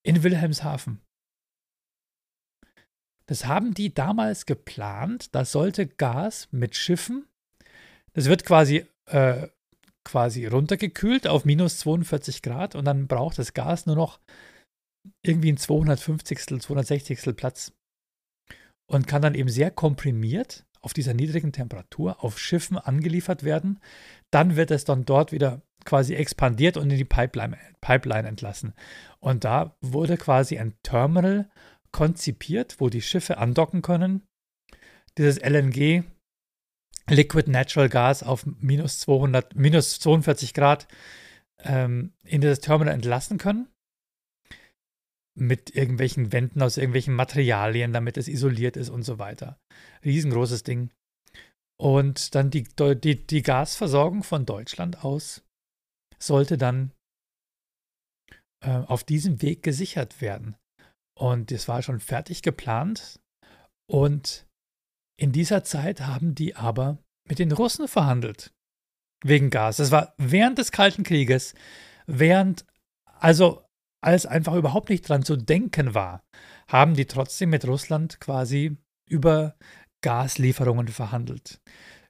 [0.04, 1.02] in Wilhelmshaven.
[3.28, 5.36] Das haben die damals geplant.
[5.36, 7.28] Da sollte Gas mit Schiffen,
[8.14, 9.50] das wird quasi, äh,
[10.04, 14.20] quasi runtergekühlt auf minus 42 Grad und dann braucht das Gas nur noch
[15.22, 16.62] irgendwie ein 250.
[16.62, 17.36] 260.
[17.36, 17.74] Platz
[18.88, 23.80] und kann dann eben sehr komprimiert auf dieser niedrigen Temperatur auf Schiffen angeliefert werden.
[24.32, 28.74] Dann wird es dann dort wieder quasi expandiert und in die Pipeline, Pipeline entlassen.
[29.20, 31.50] Und da wurde quasi ein Terminal
[31.92, 34.24] konzipiert, wo die Schiffe andocken können.
[35.18, 36.04] Dieses LNG,
[37.10, 40.88] Liquid Natural Gas auf minus, 200, minus 42 Grad
[41.60, 43.68] ähm, in dieses Terminal entlassen können
[45.38, 49.60] mit irgendwelchen Wänden aus irgendwelchen Materialien, damit es isoliert ist und so weiter.
[50.04, 50.92] Riesengroßes Ding.
[51.80, 55.44] Und dann die, die, die Gasversorgung von Deutschland aus
[56.20, 56.92] sollte dann
[58.64, 60.56] äh, auf diesem Weg gesichert werden.
[61.18, 63.20] Und das war schon fertig geplant.
[63.90, 64.48] Und
[65.20, 66.98] in dieser Zeit haben die aber
[67.28, 68.52] mit den Russen verhandelt.
[69.24, 69.78] Wegen Gas.
[69.78, 71.56] Das war während des Kalten Krieges,
[72.06, 72.66] während,
[73.20, 73.67] also
[74.02, 76.24] als einfach überhaupt nicht dran zu denken war,
[76.68, 78.78] haben die trotzdem mit Russland quasi
[79.10, 79.56] über
[80.02, 81.60] Gaslieferungen verhandelt.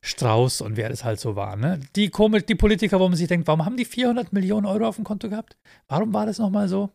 [0.01, 1.55] Strauß und wer das halt so war.
[1.55, 1.79] Ne?
[1.95, 5.05] Die, die Politiker, wo man sich denkt, warum haben die 400 Millionen Euro auf dem
[5.05, 5.57] Konto gehabt?
[5.87, 6.91] Warum war das nochmal so?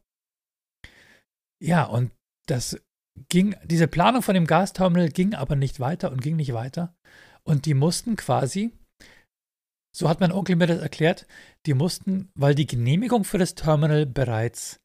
[1.61, 2.11] Ja, und
[2.47, 2.81] das
[3.29, 6.95] ging, diese Planung von dem Gasterminal ging aber nicht weiter und ging nicht weiter.
[7.45, 8.73] Und die mussten quasi,
[9.95, 11.27] so hat mein Onkel mir das erklärt,
[11.67, 14.81] die mussten, weil die Genehmigung für das Terminal bereits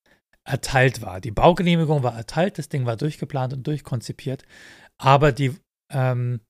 [0.48, 1.20] erteilt war.
[1.20, 4.44] Die Baugenehmigung war erteilt, das Ding war durchgeplant und durchkonzipiert,
[4.98, 5.56] aber die
[5.92, 6.42] ähm,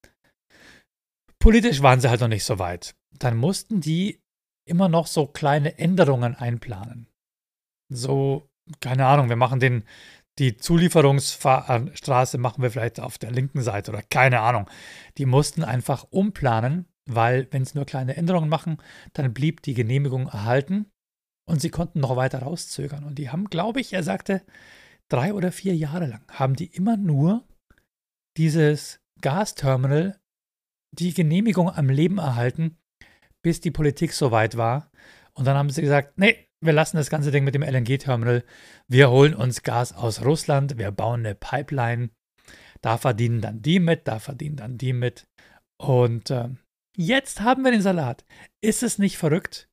[1.39, 2.95] politisch waren sie halt noch nicht so weit.
[3.17, 4.19] Dann mussten die
[4.67, 7.07] immer noch so kleine Änderungen einplanen.
[7.91, 8.47] So,
[8.81, 9.83] keine Ahnung, wir machen den,
[10.39, 14.69] die Zulieferungsstraße machen wir vielleicht auf der linken Seite oder keine Ahnung.
[15.17, 18.77] Die mussten einfach umplanen, weil wenn sie nur kleine Änderungen machen,
[19.13, 20.91] dann blieb die Genehmigung erhalten
[21.47, 23.03] und sie konnten noch weiter rauszögern.
[23.03, 24.43] Und die haben, glaube ich, er sagte,
[25.09, 27.47] drei oder vier Jahre lang haben die immer nur
[28.37, 30.19] dieses Gasterminal,
[30.95, 32.77] die Genehmigung am Leben erhalten,
[33.43, 34.91] bis die Politik so weit war.
[35.33, 38.43] Und dann haben sie gesagt, nee, wir lassen das ganze Ding mit dem LNG-Terminal.
[38.87, 42.09] Wir holen uns Gas aus Russland, wir bauen eine Pipeline.
[42.81, 45.27] Da verdienen dann die mit, da verdienen dann die mit.
[45.79, 46.49] Und äh,
[46.95, 48.25] jetzt haben wir den Salat.
[48.61, 49.69] Ist es nicht verrückt?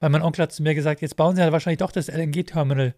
[0.00, 2.94] Weil mein Onkel hat zu mir gesagt, jetzt bauen sie ja wahrscheinlich doch das LNG-Terminal,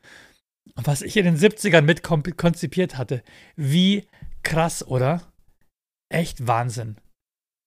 [0.75, 3.23] was ich in den 70ern mit konzipiert hatte.
[3.57, 4.07] Wie
[4.43, 5.23] krass, oder?
[6.09, 6.97] Echt Wahnsinn.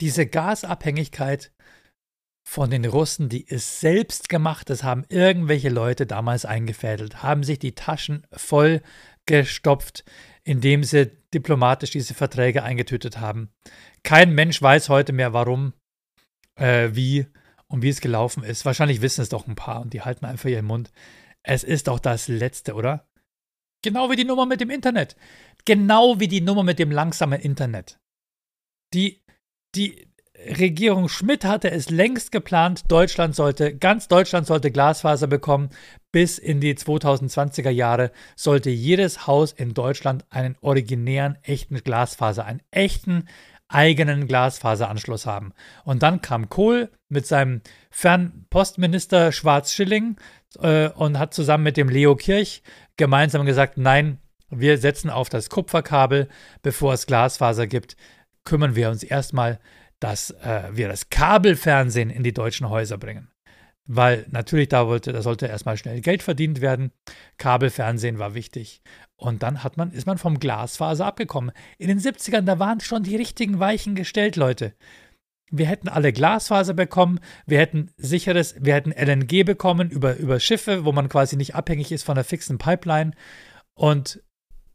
[0.02, 1.52] Diese Gasabhängigkeit
[2.44, 4.70] von den Russen, die ist selbst gemacht.
[4.70, 8.82] Das haben irgendwelche Leute damals eingefädelt, haben sich die Taschen voll
[9.26, 10.04] gestopft,
[10.44, 13.52] indem sie diplomatisch diese Verträge eingetütet haben.
[14.04, 15.74] Kein Mensch weiß heute mehr, warum,
[16.56, 17.28] äh, wie
[17.72, 18.66] und wie es gelaufen ist.
[18.66, 20.92] Wahrscheinlich wissen es doch ein paar und die halten einfach ihren Mund.
[21.44, 23.08] Es ist doch das Letzte, oder?
[23.84, 25.16] Genau wie die Nummer mit dem Internet.
[25.66, 28.00] Genau wie die Nummer mit dem langsamen Internet.
[28.94, 29.24] Die,
[29.76, 30.12] die
[30.46, 35.70] Regierung Schmidt hatte es längst geplant, Deutschland sollte, ganz Deutschland sollte Glasfaser bekommen.
[36.12, 42.62] Bis in die 2020er Jahre sollte jedes Haus in Deutschland einen originären, echten Glasfaser, einen
[42.72, 43.28] echten
[43.72, 45.54] eigenen Glasfaseranschluss haben.
[45.84, 50.18] Und dann kam Kohl mit seinem Fernpostminister Schwarz-Schilling
[50.60, 52.64] äh, und hat zusammen mit dem Leo Kirch
[52.98, 56.28] gemeinsam gesagt, nein, wir setzen auf das Kupferkabel,
[56.62, 57.96] bevor es Glasfaser gibt,
[58.44, 59.60] kümmern wir uns erstmal,
[60.00, 63.30] dass äh, wir das Kabelfernsehen in die deutschen Häuser bringen.
[63.86, 66.92] Weil natürlich da wollte, da sollte erstmal schnell Geld verdient werden.
[67.38, 68.82] Kabelfernsehen war wichtig.
[69.22, 71.52] Und dann hat man, ist man vom Glasfaser abgekommen.
[71.78, 74.74] In den 70ern, da waren schon die richtigen Weichen gestellt, Leute.
[75.52, 80.86] Wir hätten alle Glasfaser bekommen, wir hätten sicheres, wir hätten LNG bekommen über, über Schiffe,
[80.86, 83.12] wo man quasi nicht abhängig ist von der fixen Pipeline.
[83.76, 84.24] Und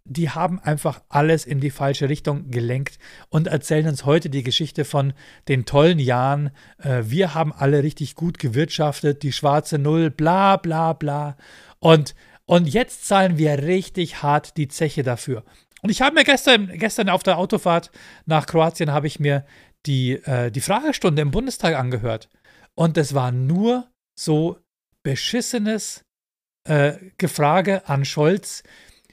[0.05, 4.85] die haben einfach alles in die falsche Richtung gelenkt und erzählen uns heute die Geschichte
[4.85, 5.13] von
[5.49, 6.53] den tollen Jahren.
[6.79, 11.37] Äh, wir haben alle richtig gut gewirtschaftet, die schwarze Null, bla bla bla.
[11.81, 12.15] Und
[12.47, 15.45] und jetzt zahlen wir richtig hart die Zeche dafür.
[15.83, 17.91] Und ich habe mir gestern, gestern auf der Autofahrt
[18.25, 19.45] nach Kroatien habe ich mir
[19.87, 22.29] die, äh, die Fragestunde im Bundestag angehört.
[22.75, 24.59] Und es war nur so
[25.03, 26.05] beschissenes
[26.69, 28.63] äh, Gefrage an Scholz.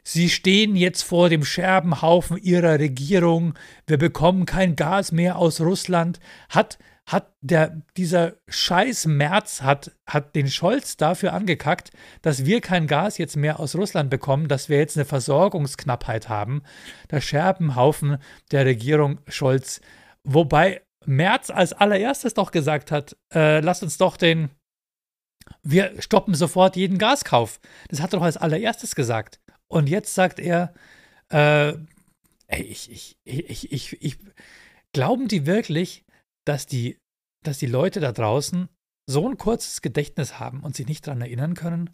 [0.04, 3.54] Sie stehen jetzt vor dem Scherbenhaufen ihrer Regierung.
[3.88, 6.19] Wir bekommen kein Gas mehr aus Russland.
[6.50, 12.88] Hat, hat der, dieser scheiß März hat, hat den Scholz dafür angekackt, dass wir kein
[12.88, 16.63] Gas jetzt mehr aus Russland bekommen, dass wir jetzt eine Versorgungsknappheit haben.
[17.12, 18.18] Der Scherbenhaufen
[18.52, 19.82] der Regierung Scholz.
[20.24, 24.50] Wobei März als allererstes doch gesagt hat, äh, lasst uns doch den,
[25.62, 27.60] wir stoppen sofort jeden Gaskauf.
[27.89, 29.42] Das hat er doch als allererstes gesagt.
[29.68, 30.74] Und jetzt sagt er,
[31.30, 31.74] äh,
[32.48, 34.18] ey, ich, ich, ich, ich, ich,
[34.94, 36.03] glauben die wirklich,
[36.45, 36.97] dass die,
[37.43, 38.69] dass die Leute da draußen
[39.10, 41.89] so ein kurzes Gedächtnis haben und sich nicht daran erinnern können,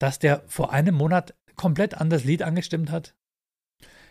[0.00, 3.14] dass der vor einem Monat komplett anderes Lied angestimmt hat?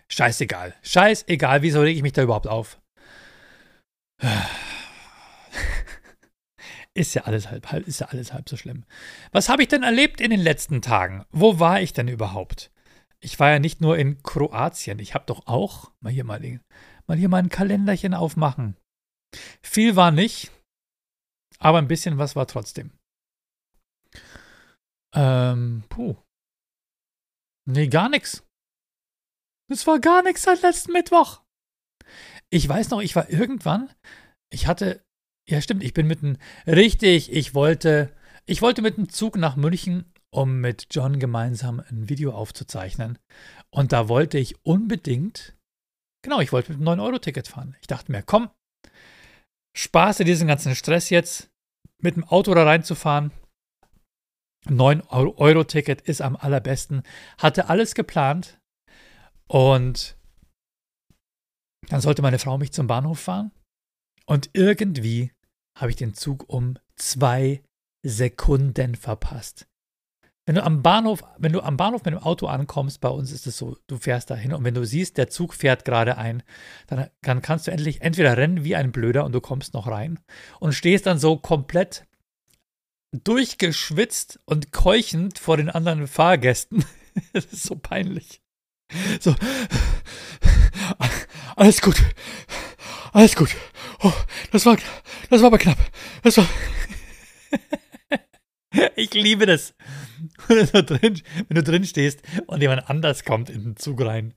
[0.09, 0.75] Scheißegal.
[0.81, 2.81] Scheißegal, wieso rege ich mich da überhaupt auf?
[6.95, 8.85] Ist ja alles halb, ist ja alles halb so schlimm.
[9.31, 11.25] Was habe ich denn erlebt in den letzten Tagen?
[11.31, 12.69] Wo war ich denn überhaupt?
[13.19, 16.39] Ich war ja nicht nur in Kroatien, ich habe doch auch, mal hier mal,
[17.07, 18.77] mal hier mal ein Kalenderchen aufmachen.
[19.61, 20.51] Viel war nicht,
[21.59, 22.91] aber ein bisschen was war trotzdem.
[25.15, 26.15] Ähm, puh.
[27.65, 28.43] Nee, gar nichts.
[29.71, 31.41] Es war gar nichts seit letzten Mittwoch.
[32.49, 33.89] Ich weiß noch, ich war irgendwann,
[34.51, 35.03] ich hatte,
[35.49, 38.13] ja stimmt, ich bin mit einem, richtig, ich wollte,
[38.45, 43.17] ich wollte mit dem Zug nach München, um mit John gemeinsam ein Video aufzuzeichnen.
[43.71, 45.55] Und da wollte ich unbedingt,
[46.23, 47.75] genau, ich wollte mit einem 9-Euro-Ticket fahren.
[47.81, 48.49] Ich dachte mir, komm,
[49.75, 51.49] spaße diesen ganzen Stress jetzt,
[51.99, 53.31] mit dem Auto da reinzufahren.
[54.65, 57.03] 9-Euro-Ticket ist am allerbesten.
[57.37, 58.59] Hatte alles geplant
[59.47, 60.17] und
[61.89, 63.51] dann sollte meine Frau mich zum Bahnhof fahren.
[64.25, 65.31] Und irgendwie
[65.77, 67.61] habe ich den Zug um zwei
[68.05, 69.67] Sekunden verpasst.
[70.45, 73.47] Wenn du am Bahnhof, wenn du am Bahnhof mit dem Auto ankommst, bei uns ist
[73.47, 76.43] es so, du fährst dahin und wenn du siehst, der Zug fährt gerade ein,
[76.87, 80.19] dann, dann kannst du endlich entweder rennen wie ein Blöder und du kommst noch rein
[80.59, 82.05] und stehst dann so komplett
[83.13, 86.83] durchgeschwitzt und keuchend vor den anderen Fahrgästen.
[87.33, 88.41] das ist so peinlich.
[89.21, 89.33] So,
[91.55, 92.01] alles gut.
[93.13, 93.55] Alles gut.
[94.01, 94.13] Oh,
[94.51, 94.77] das war,
[95.29, 95.77] das war aber knapp.
[96.21, 96.47] Das war.
[98.95, 99.73] ich liebe das.
[100.47, 104.33] Wenn du, drin, wenn du drin stehst und jemand anders kommt in den Zug rein.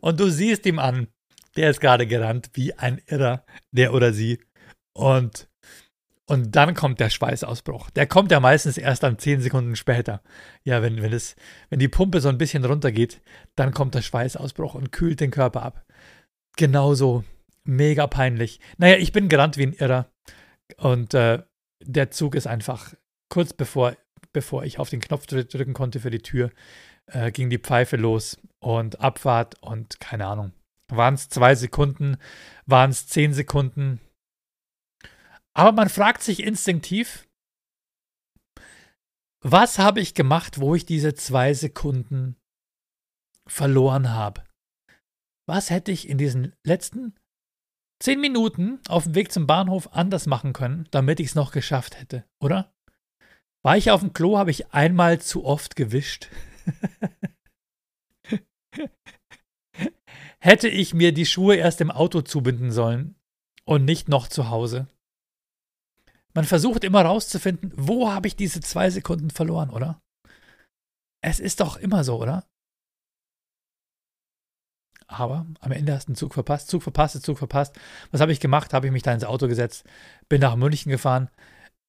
[0.00, 1.08] Und du siehst ihm an,
[1.56, 4.40] der ist gerade gerannt wie ein Irrer, der oder sie.
[4.94, 5.48] Und,
[6.26, 7.90] und dann kommt der Schweißausbruch.
[7.90, 10.22] Der kommt ja meistens erst dann zehn Sekunden später.
[10.64, 11.36] Ja, wenn, wenn, es,
[11.70, 13.22] wenn die Pumpe so ein bisschen runtergeht,
[13.56, 15.86] dann kommt der Schweißausbruch und kühlt den Körper ab
[16.56, 17.24] genauso
[17.64, 18.60] mega peinlich.
[18.78, 20.10] Naja, ich bin gerannt wie ein Irrer.
[20.76, 21.42] Und äh,
[21.82, 22.94] der Zug ist einfach
[23.28, 23.96] kurz bevor,
[24.32, 26.50] bevor ich auf den Knopf drücken konnte für die Tür,
[27.06, 30.52] äh, ging die Pfeife los und Abfahrt und keine Ahnung.
[30.88, 32.16] Waren es zwei Sekunden,
[32.66, 34.00] waren es zehn Sekunden.
[35.54, 37.28] Aber man fragt sich instinktiv,
[39.44, 42.36] was habe ich gemacht, wo ich diese zwei Sekunden
[43.48, 44.44] verloren habe?
[45.46, 47.14] was hätte ich in diesen letzten
[48.02, 52.00] zehn Minuten auf dem Weg zum Bahnhof anders machen können, damit ich es noch geschafft
[52.00, 52.71] hätte, oder?
[53.62, 56.28] War ich auf dem Klo, habe ich einmal zu oft gewischt.
[60.42, 63.14] hätte ich mir die Schuhe erst im Auto zubinden sollen
[63.64, 64.88] und nicht noch zu Hause.
[66.34, 70.02] Man versucht immer rauszufinden, wo habe ich diese zwei Sekunden verloren, oder?
[71.20, 72.44] Es ist doch immer so, oder?
[75.06, 77.78] Aber am Ende hast du einen Zug verpasst, Zug verpasst, Zug verpasst.
[78.10, 78.72] Was habe ich gemacht?
[78.72, 79.84] Habe ich mich da ins Auto gesetzt,
[80.28, 81.30] bin nach München gefahren.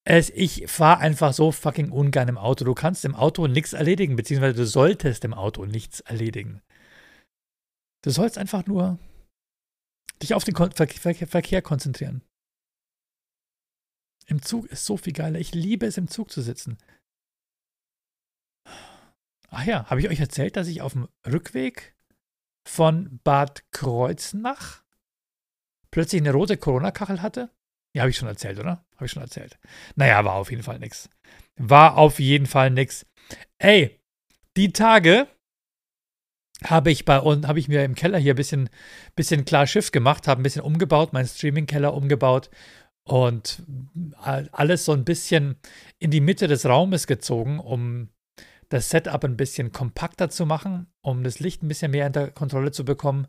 [0.06, 2.64] Es, ich fahre einfach so fucking ungern im Auto.
[2.64, 6.60] Du kannst im Auto nichts erledigen, beziehungsweise du solltest im Auto nichts erledigen.
[8.02, 8.98] Du sollst einfach nur
[10.22, 12.22] dich auf den Verkehr, Verkehr konzentrieren.
[14.26, 15.38] Im Zug ist so viel geiler.
[15.38, 16.78] Ich liebe es, im Zug zu sitzen.
[19.48, 21.94] Ach ja, habe ich euch erzählt, dass ich auf dem Rückweg
[22.66, 24.82] von Bad Kreuznach
[25.90, 27.50] plötzlich eine rote Corona-Kachel hatte?
[27.94, 28.84] Ja, habe ich schon erzählt, oder?
[28.96, 29.58] Habe ich schon erzählt.
[29.94, 31.08] Naja, war auf jeden Fall nix.
[31.56, 33.06] War auf jeden Fall nix.
[33.58, 34.00] Ey,
[34.56, 35.28] die Tage
[36.64, 38.68] habe ich bei und habe ich mir im Keller hier ein bisschen,
[39.14, 42.50] bisschen klar Schiff gemacht, habe ein bisschen umgebaut, meinen Streaming-Keller umgebaut
[43.04, 43.62] und
[44.14, 45.56] alles so ein bisschen
[45.98, 48.08] in die Mitte des Raumes gezogen, um
[48.70, 52.72] das Setup ein bisschen kompakter zu machen, um das Licht ein bisschen mehr unter Kontrolle
[52.72, 53.26] zu bekommen,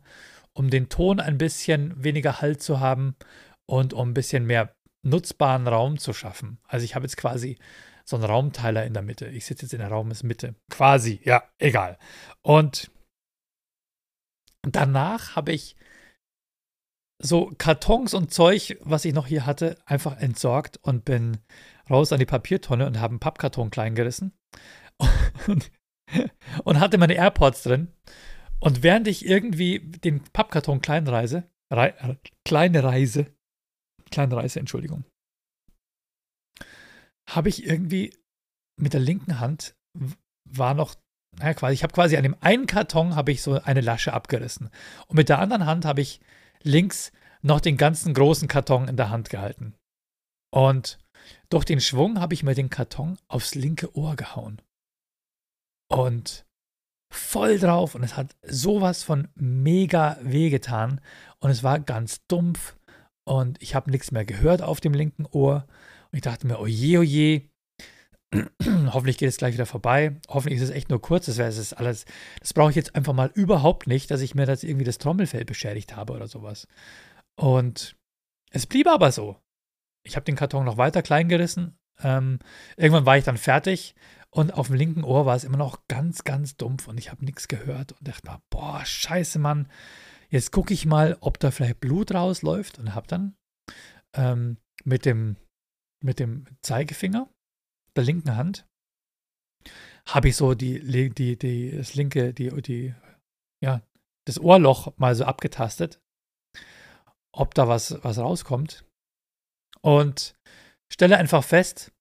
[0.54, 3.16] um den Ton ein bisschen weniger Halt zu haben
[3.66, 6.58] und um ein bisschen mehr nutzbaren Raum zu schaffen.
[6.66, 7.58] Also ich habe jetzt quasi
[8.04, 9.26] so ein Raumteiler in der Mitte.
[9.26, 10.54] Ich sitze jetzt in der Raumesmitte.
[10.70, 11.98] Quasi, ja, egal.
[12.42, 12.90] Und
[14.62, 15.76] danach habe ich
[17.18, 21.38] so Kartons und Zeug, was ich noch hier hatte, einfach entsorgt und bin
[21.90, 24.32] raus an die Papiertonne und habe einen Pappkarton klein gerissen
[25.46, 25.70] und,
[26.64, 27.88] und hatte meine AirPods drin.
[28.60, 31.94] Und während ich irgendwie den Pappkarton klein reise, rei,
[32.44, 33.26] kleine Reise,
[34.10, 35.04] kleine Reise, Entschuldigung,
[37.28, 38.16] habe ich irgendwie
[38.78, 39.74] mit der linken Hand
[40.44, 40.94] war noch,
[41.38, 44.70] naja, quasi, ich habe quasi an dem einen Karton habe ich so eine Lasche abgerissen.
[45.08, 46.20] Und mit der anderen Hand habe ich
[46.62, 49.74] links noch den ganzen großen Karton in der Hand gehalten.
[50.52, 50.98] Und
[51.48, 54.62] durch den Schwung habe ich mir den Karton aufs linke Ohr gehauen.
[55.88, 56.46] Und
[57.12, 61.00] voll drauf und es hat sowas von mega wehgetan
[61.38, 62.76] und es war ganz dumpf
[63.26, 65.66] und ich habe nichts mehr gehört auf dem linken Ohr
[66.10, 67.42] und ich dachte mir, oje, oje,
[68.92, 70.16] hoffentlich geht es gleich wieder vorbei.
[70.28, 71.26] Hoffentlich ist es echt nur kurz.
[71.26, 72.04] Das wäre es alles.
[72.40, 75.44] Das brauche ich jetzt einfach mal überhaupt nicht, dass ich mir das irgendwie das Trommelfell
[75.44, 76.68] beschädigt habe oder sowas.
[77.36, 77.96] Und
[78.50, 79.36] es blieb aber so.
[80.04, 81.76] Ich habe den Karton noch weiter klein gerissen.
[82.02, 82.38] Ähm,
[82.76, 83.94] irgendwann war ich dann fertig
[84.30, 87.24] und auf dem linken Ohr war es immer noch ganz, ganz dumpf und ich habe
[87.24, 89.68] nichts gehört und dachte mal, boah, scheiße, Mann.
[90.36, 93.38] Jetzt gucke ich mal, ob da vielleicht Blut rausläuft und habe dann
[94.14, 95.36] ähm, mit, dem,
[96.04, 97.30] mit dem Zeigefinger
[97.96, 98.66] der linken Hand
[100.06, 102.94] habe ich so die, die, die, das linke, die, die,
[103.64, 103.80] ja,
[104.26, 106.02] das Ohrloch mal so abgetastet,
[107.32, 108.84] ob da was, was rauskommt.
[109.80, 110.36] Und
[110.92, 111.92] stelle einfach fest,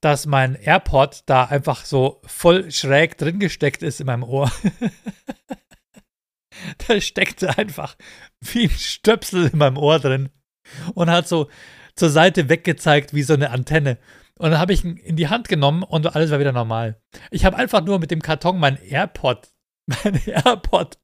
[0.00, 4.48] dass mein AirPod da einfach so voll schräg drin gesteckt ist in meinem Ohr.
[6.88, 7.96] da steckte einfach
[8.40, 10.30] wie ein Stöpsel in meinem Ohr drin
[10.94, 11.48] und hat so
[11.94, 13.98] zur Seite weggezeigt wie so eine Antenne.
[14.38, 17.00] Und dann habe ich ihn in die Hand genommen und alles war wieder normal.
[17.30, 19.52] Ich habe einfach nur mit dem Karton mein AirPod,
[19.86, 20.98] mein AirPod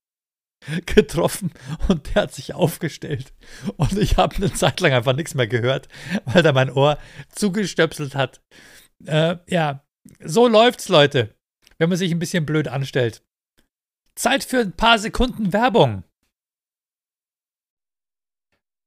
[0.84, 1.52] getroffen
[1.88, 3.32] und der hat sich aufgestellt.
[3.76, 5.88] Und ich habe eine Zeit lang einfach nichts mehr gehört,
[6.26, 6.98] weil da mein Ohr
[7.30, 8.42] zugestöpselt hat.
[9.06, 9.86] Äh, ja,
[10.22, 11.34] so läuft's, Leute,
[11.78, 13.22] wenn man sich ein bisschen blöd anstellt.
[14.20, 16.04] Zeit für ein paar Sekunden Werbung.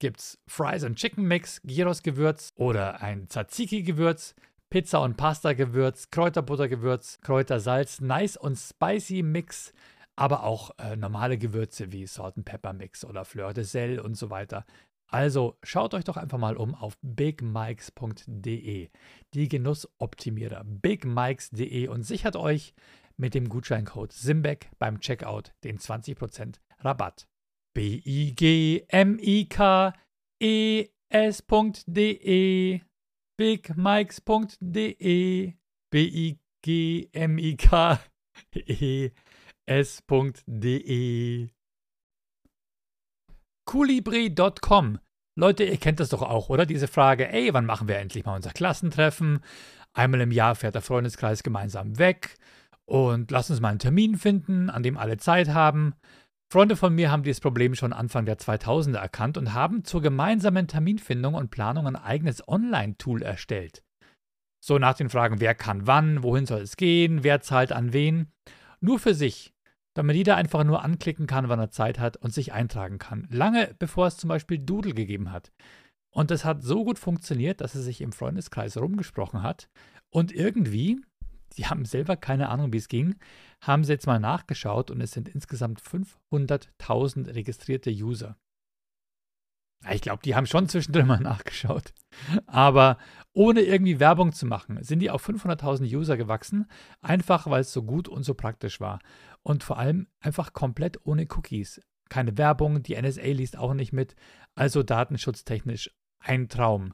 [0.00, 4.34] gibt's Fries and Chicken Mix, Gyros Gewürz oder ein Tzatziki Gewürz,
[4.68, 9.72] Pizza und Pasta Gewürz, Kräuterbutter Gewürz, Kräutersalz, Nice und Spicy Mix,
[10.16, 14.14] aber auch äh, normale Gewürze wie Salt and Pepper Mix oder Fleur de Sel und
[14.16, 14.66] so weiter.
[15.08, 18.90] Also schaut euch doch einfach mal um auf bigmikes.de,
[19.34, 22.74] die Genussoptimierer bigmikes.de und sichert euch
[23.16, 27.29] mit dem Gutscheincode SIMBEck beim Checkout den 20% Rabatt.
[27.74, 28.90] B-I-G-M-I-K-E
[31.12, 32.80] s.de,
[33.38, 35.06] bigmikes.de,
[35.90, 36.40] B-I-G-M-I-K-E
[39.66, 41.48] s.de.
[43.66, 44.98] Kulibri.com.
[45.38, 46.66] Leute, ihr kennt das doch auch, oder?
[46.66, 49.40] Diese Frage, ey, wann machen wir endlich mal unser Klassentreffen?
[49.92, 52.36] Einmal im Jahr fährt der Freundeskreis gemeinsam weg
[52.84, 55.94] und lasst uns mal einen Termin finden, an dem alle Zeit haben.
[56.52, 60.66] Freunde von mir haben dieses Problem schon Anfang der 2000er erkannt und haben zur gemeinsamen
[60.66, 63.84] Terminfindung und Planung ein eigenes Online-Tool erstellt.
[64.60, 68.32] So nach den Fragen, wer kann wann, wohin soll es gehen, wer zahlt an wen.
[68.80, 69.54] Nur für sich,
[69.94, 73.28] damit jeder einfach nur anklicken kann, wann er Zeit hat und sich eintragen kann.
[73.30, 75.52] Lange bevor es zum Beispiel Doodle gegeben hat.
[76.12, 79.70] Und das hat so gut funktioniert, dass es sich im Freundeskreis rumgesprochen hat.
[80.10, 81.00] Und irgendwie,
[81.56, 83.16] die haben selber keine Ahnung, wie es ging,
[83.60, 88.36] haben sie jetzt mal nachgeschaut und es sind insgesamt 500.000 registrierte User.
[89.88, 91.94] Ich glaube, die haben schon zwischendrin mal nachgeschaut.
[92.46, 92.98] Aber
[93.32, 96.66] ohne irgendwie Werbung zu machen, sind die auf 500.000 User gewachsen,
[97.00, 99.00] einfach weil es so gut und so praktisch war.
[99.42, 101.80] Und vor allem einfach komplett ohne Cookies.
[102.10, 104.16] Keine Werbung, die NSA liest auch nicht mit.
[104.54, 106.92] Also datenschutztechnisch ein Traum.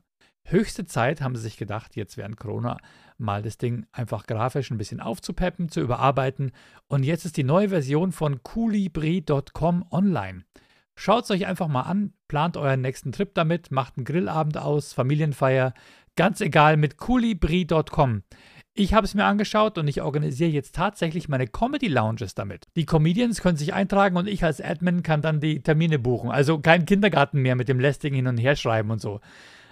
[0.48, 2.78] Höchste Zeit haben sie sich gedacht, jetzt während Corona
[3.18, 6.52] mal das Ding einfach grafisch ein bisschen aufzupeppen, zu überarbeiten.
[6.86, 10.44] Und jetzt ist die neue Version von Coolibri.com online.
[10.94, 14.92] Schaut es euch einfach mal an, plant euren nächsten Trip damit, macht einen Grillabend aus,
[14.92, 15.74] Familienfeier,
[16.14, 18.22] ganz egal mit coolibri.com.
[18.78, 22.66] Ich habe es mir angeschaut und ich organisiere jetzt tatsächlich meine Comedy Lounges damit.
[22.76, 26.30] Die Comedians können sich eintragen und ich als Admin kann dann die Termine buchen.
[26.30, 29.20] Also kein Kindergarten mehr mit dem lästigen Hin- und Herschreiben und so.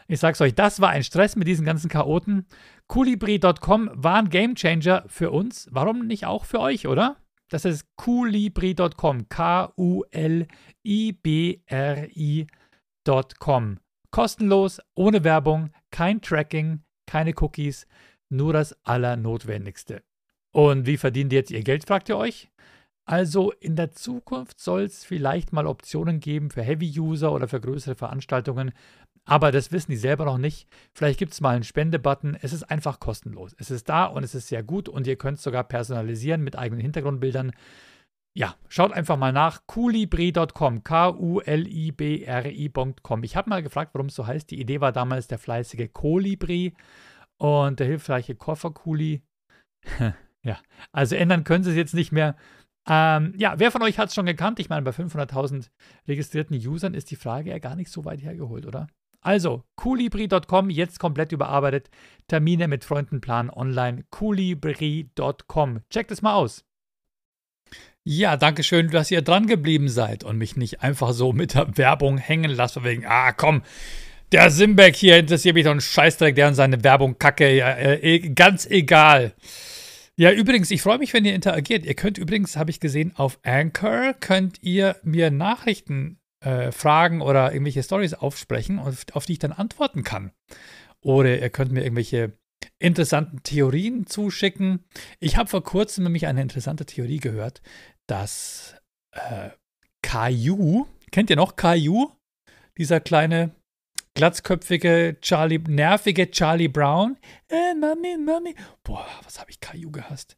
[0.06, 2.46] Ich sag's euch, das war ein Stress mit diesen ganzen Chaoten.
[2.88, 5.68] Coolibri.com war ein Gamechanger für uns.
[5.70, 7.16] Warum nicht auch für euch, oder?
[7.48, 9.28] Das ist coolibri.com.
[9.28, 10.48] K-U-L-I-B-R-I.com.
[14.10, 17.86] Kostenlos, ohne Werbung, kein Tracking, keine Cookies
[18.34, 20.02] nur das Allernotwendigste.
[20.52, 22.50] Und wie verdienen die jetzt ihr Geld, fragt ihr euch?
[23.06, 27.94] Also in der Zukunft soll es vielleicht mal Optionen geben für Heavy-User oder für größere
[27.94, 28.72] Veranstaltungen,
[29.26, 30.68] aber das wissen die selber noch nicht.
[30.92, 32.36] Vielleicht gibt es mal einen Spendebutton.
[32.40, 33.56] Es ist einfach kostenlos.
[33.58, 36.58] Es ist da und es ist sehr gut und ihr könnt es sogar personalisieren mit
[36.58, 37.52] eigenen Hintergrundbildern.
[38.36, 39.62] Ja, schaut einfach mal nach.
[39.66, 41.62] Coolibri.com, K-U-L-I-B-R-I.com.
[43.22, 44.50] Ich habe mal gefragt, warum es so heißt.
[44.50, 46.74] Die Idee war damals der fleißige Kolibri.
[47.38, 49.22] Und der hilfreiche Kofferkuli.
[50.42, 50.58] ja,
[50.92, 52.36] also ändern können sie es jetzt nicht mehr.
[52.86, 54.60] Ähm, ja, wer von euch hat es schon gekannt?
[54.60, 55.70] Ich meine, bei 500.000
[56.06, 58.88] registrierten Usern ist die Frage ja gar nicht so weit hergeholt, oder?
[59.24, 61.90] Also, coolibri.com, jetzt komplett überarbeitet.
[62.28, 64.04] Termine mit Freunden planen online.
[64.10, 65.80] coolibri.com.
[65.90, 66.64] Checkt es mal aus.
[68.04, 71.78] Ja, danke schön, dass ihr dran geblieben seid und mich nicht einfach so mit der
[71.78, 73.62] Werbung hängen lasst, wegen, ah, komm,
[74.30, 77.46] der Simbeck hier interessiert mich doch ein Scheißdreck, der und seine Werbung kacke.
[77.46, 79.32] Äh, ganz egal.
[80.16, 81.86] Ja, übrigens, ich freue mich, wenn ihr interagiert.
[81.86, 87.52] Ihr könnt übrigens, habe ich gesehen, auf Anchor könnt ihr mir Nachrichten, äh, Fragen oder
[87.52, 90.32] irgendwelche Stories aufsprechen, auf, auf die ich dann antworten kann.
[91.00, 92.32] Oder ihr könnt mir irgendwelche
[92.78, 94.84] interessanten Theorien zuschicken.
[95.20, 97.62] Ich habe vor kurzem nämlich eine interessante Theorie gehört,
[98.06, 98.74] dass
[99.12, 99.50] äh,
[100.02, 102.12] Caillou, kennt ihr noch Caillou?
[102.76, 103.54] Dieser kleine
[104.14, 107.16] glatzköpfige Charlie, nervige Charlie Brown.
[107.48, 108.54] Äh, Mami, Mami.
[108.82, 110.36] Boah, was habe ich Caillou gehasst.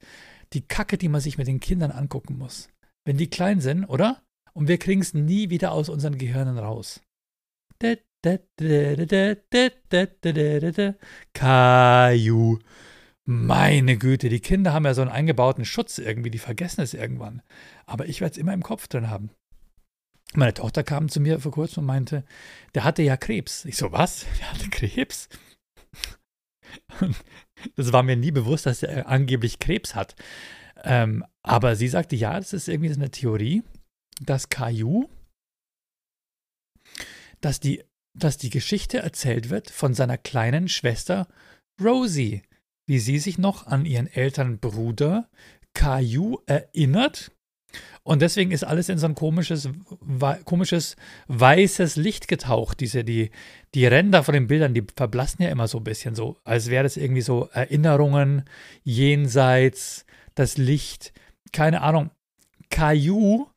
[0.52, 2.68] Die Kacke, die man sich mit den Kindern angucken muss.
[3.04, 4.22] Wenn die klein sind, oder?
[4.56, 7.02] Und wir kriegen es nie wieder aus unseren Gehirnen raus.
[11.34, 12.58] Caillou.
[13.26, 17.42] Meine Güte, die Kinder haben ja so einen eingebauten Schutz irgendwie, die vergessen es irgendwann.
[17.84, 19.28] Aber ich werde es immer im Kopf drin haben.
[20.32, 22.24] Meine Tochter kam zu mir vor kurzem und meinte,
[22.74, 23.66] der hatte ja Krebs.
[23.66, 24.24] Ich so, was?
[24.40, 25.28] Der hatte Krebs?
[27.74, 30.14] Das war mir nie bewusst, dass er angeblich Krebs hat.
[30.84, 33.62] Ähm, aber sie sagte, ja, das ist irgendwie eine Theorie,
[34.20, 35.08] dass Caillou,
[37.40, 41.28] dass die, dass die Geschichte erzählt wird von seiner kleinen Schwester
[41.82, 42.42] Rosie,
[42.86, 45.28] wie sie sich noch an ihren älteren Bruder
[45.74, 47.32] Caillou erinnert
[48.02, 49.68] und deswegen ist alles in so ein komisches,
[50.44, 50.96] komisches
[51.26, 52.80] weißes Licht getaucht.
[52.80, 53.30] Diese, die,
[53.74, 56.84] die Ränder von den Bildern, die verblassen ja immer so ein bisschen so, als wäre
[56.84, 58.44] das irgendwie so Erinnerungen,
[58.84, 61.12] jenseits, das Licht,
[61.52, 62.10] keine Ahnung.
[62.70, 63.48] Caillou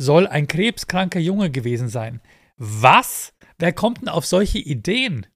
[0.00, 2.20] soll ein krebskranker Junge gewesen sein.
[2.56, 3.34] Was?
[3.58, 5.26] Wer kommt denn auf solche Ideen?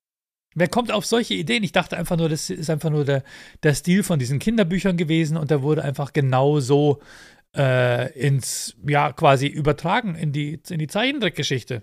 [0.54, 1.64] Wer kommt auf solche Ideen?
[1.64, 3.24] Ich dachte einfach nur, das ist einfach nur der,
[3.62, 7.02] der Stil von diesen Kinderbüchern gewesen und der wurde einfach genau so
[7.54, 11.82] äh, ins, ja, quasi übertragen in die, in die Zeichentrickgeschichte.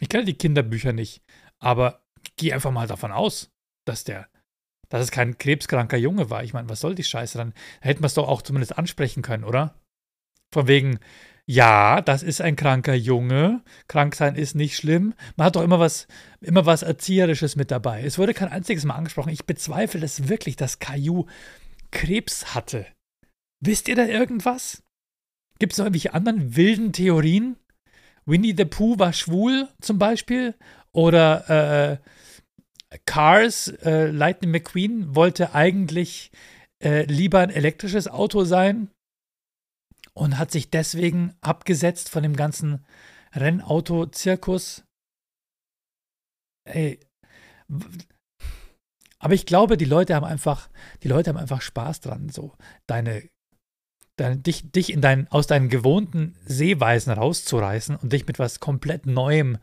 [0.00, 1.22] Ich kenne die Kinderbücher nicht.
[1.58, 2.02] Aber
[2.36, 3.50] geh einfach mal davon aus,
[3.86, 4.28] dass der,
[4.88, 6.44] dass es kein krebskranker Junge war.
[6.44, 7.52] Ich meine, was soll die Scheiße dann?
[7.80, 9.74] Da hätten wir es doch auch zumindest ansprechen können, oder?
[10.52, 11.00] Von wegen,
[11.48, 13.62] ja, das ist ein kranker Junge.
[13.86, 15.14] Krank sein ist nicht schlimm.
[15.36, 16.08] Man hat doch immer was,
[16.40, 18.02] immer was Erzieherisches mit dabei.
[18.02, 19.32] Es wurde kein einziges Mal angesprochen.
[19.32, 21.26] Ich bezweifle das wirklich, dass Caillou
[21.92, 22.86] Krebs hatte.
[23.60, 24.82] Wisst ihr da irgendwas?
[25.60, 27.56] Gibt es noch irgendwelche anderen wilden Theorien?
[28.24, 30.56] Winnie the Pooh war schwul zum Beispiel?
[30.90, 32.00] Oder
[32.90, 36.32] äh, Cars, äh, Lightning McQueen wollte eigentlich
[36.82, 38.90] äh, lieber ein elektrisches Auto sein
[40.16, 42.84] und hat sich deswegen abgesetzt von dem ganzen
[43.34, 44.82] Rennauto-Zirkus.
[46.64, 46.98] Ey,
[49.18, 50.70] aber ich glaube, die Leute haben einfach,
[51.02, 52.54] die Leute haben einfach Spaß dran, so
[52.86, 53.28] deine,
[54.16, 59.04] deine dich, dich in dein, aus deinen gewohnten Sehweisen rauszureißen und dich mit was komplett
[59.04, 59.58] Neuem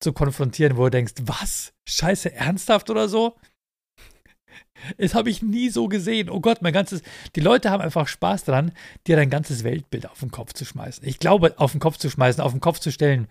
[0.00, 1.74] zu konfrontieren, wo du denkst, was?
[1.86, 3.36] Scheiße, ernsthaft oder so?
[4.96, 6.30] Das habe ich nie so gesehen.
[6.30, 7.02] Oh Gott, mein ganzes.
[7.36, 8.72] Die Leute haben einfach Spaß dran,
[9.06, 11.06] dir dein ganzes Weltbild auf den Kopf zu schmeißen.
[11.06, 13.28] Ich glaube, auf den Kopf zu schmeißen, auf den Kopf zu stellen.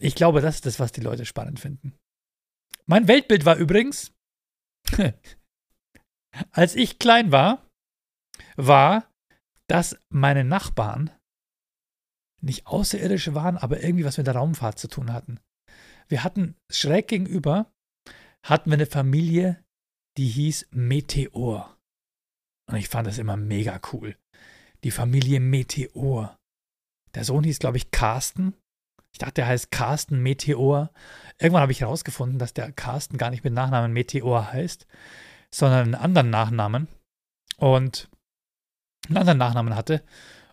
[0.00, 1.94] Ich glaube, das ist das, was die Leute spannend finden.
[2.86, 4.12] Mein Weltbild war übrigens,
[6.52, 7.66] als ich klein war,
[8.56, 9.10] war,
[9.68, 11.10] dass meine Nachbarn
[12.40, 15.40] nicht Außerirdische waren, aber irgendwie was mit der Raumfahrt zu tun hatten.
[16.08, 17.70] Wir hatten schräg gegenüber,
[18.44, 19.62] hatten wir eine Familie,
[20.18, 21.76] die hieß Meteor.
[22.68, 24.18] Und ich fand das immer mega cool.
[24.84, 26.36] Die Familie Meteor.
[27.14, 28.54] Der Sohn hieß, glaube ich, Carsten.
[29.12, 30.92] Ich dachte, der heißt Carsten Meteor.
[31.38, 34.86] Irgendwann habe ich herausgefunden, dass der Carsten gar nicht mit Nachnamen Meteor heißt,
[35.54, 36.88] sondern einen anderen Nachnamen.
[37.56, 38.10] Und
[39.06, 40.04] einen anderen Nachnamen hatte.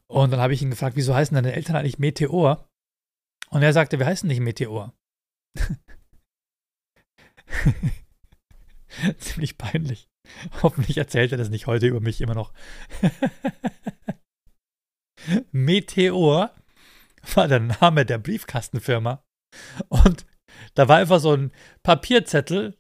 [0.08, 2.70] Und dann habe ich ihn gefragt, wieso heißen deine Eltern eigentlich Meteor?
[3.50, 4.94] Und er sagte, wir heißen nicht Meteor.
[9.18, 10.08] Ziemlich peinlich.
[10.64, 12.54] Hoffentlich erzählt er das nicht heute über mich immer noch.
[15.52, 16.52] Meteor
[17.34, 19.24] war der Name der Briefkastenfirma.
[19.90, 20.26] Und
[20.76, 21.52] da war einfach so ein
[21.84, 22.78] Papierzettel,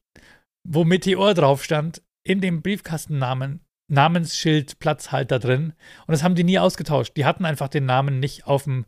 [0.67, 3.61] wo Meteor drauf stand, in dem Briefkastennamen,
[3.91, 5.73] Namensschild, Platzhalter drin.
[6.07, 7.15] Und das haben die nie ausgetauscht.
[7.17, 8.85] Die hatten einfach den Namen nicht auf dem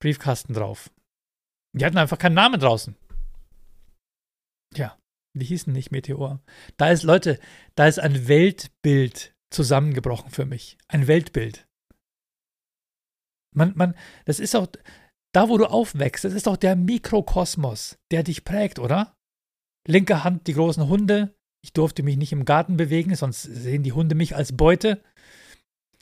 [0.00, 0.90] Briefkasten drauf.
[1.72, 2.96] Die hatten einfach keinen Namen draußen.
[4.74, 4.96] Tja,
[5.34, 6.40] die hießen nicht Meteor.
[6.76, 7.38] Da ist, Leute,
[7.74, 10.78] da ist ein Weltbild zusammengebrochen für mich.
[10.88, 11.66] Ein Weltbild.
[13.54, 14.68] Man, man, das ist auch,
[15.32, 19.16] da wo du aufwächst, das ist doch der Mikrokosmos, der dich prägt, oder?
[19.86, 21.34] Linke Hand die großen Hunde.
[21.62, 25.02] Ich durfte mich nicht im Garten bewegen, sonst sehen die Hunde mich als Beute.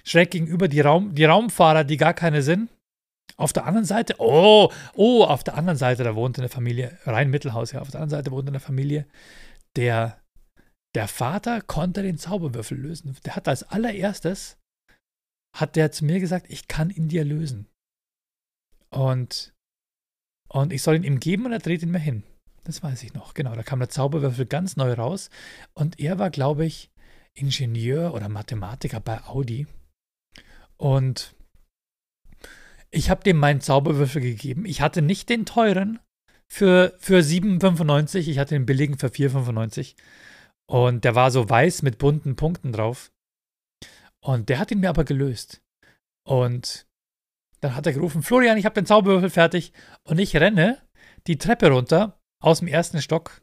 [0.04, 2.70] Schräg gegenüber die, Raum, die Raumfahrer, die gar keine sind.
[3.36, 7.30] Auf der anderen Seite, oh, oh, auf der anderen Seite, da wohnte eine Familie, rein
[7.30, 9.06] Mittelhaus, ja, auf der anderen Seite wohnte eine Familie,
[9.76, 10.20] der,
[10.94, 13.16] der Vater konnte den Zauberwürfel lösen.
[13.24, 14.58] Der hat als allererstes,
[15.56, 17.68] hat der zu mir gesagt, ich kann ihn dir lösen.
[18.90, 19.52] Und,
[20.48, 22.24] und ich soll ihn ihm geben und er dreht ihn mir hin.
[22.64, 23.34] Das weiß ich noch.
[23.34, 25.30] Genau, da kam der Zauberwürfel ganz neu raus.
[25.74, 26.90] Und er war, glaube ich,
[27.34, 29.66] Ingenieur oder Mathematiker bei Audi.
[30.76, 31.34] Und
[32.90, 34.64] ich habe dem meinen Zauberwürfel gegeben.
[34.64, 35.98] Ich hatte nicht den teuren
[36.50, 38.28] für, für 7,95.
[38.28, 39.94] Ich hatte den billigen für 4,95.
[40.70, 43.10] Und der war so weiß mit bunten Punkten drauf.
[44.20, 45.62] Und der hat ihn mir aber gelöst.
[46.26, 46.86] Und
[47.60, 49.72] dann hat er gerufen, Florian, ich habe den Zauberwürfel fertig.
[50.04, 50.80] Und ich renne
[51.26, 53.42] die Treppe runter aus dem ersten Stock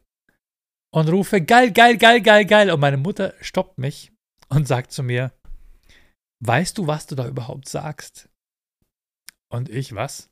[0.92, 2.70] und rufe, geil, geil, geil, geil, geil.
[2.70, 4.12] Und meine Mutter stoppt mich
[4.48, 5.32] und sagt zu mir,
[6.40, 8.28] weißt du, was du da überhaupt sagst?
[9.48, 10.30] Und ich, was?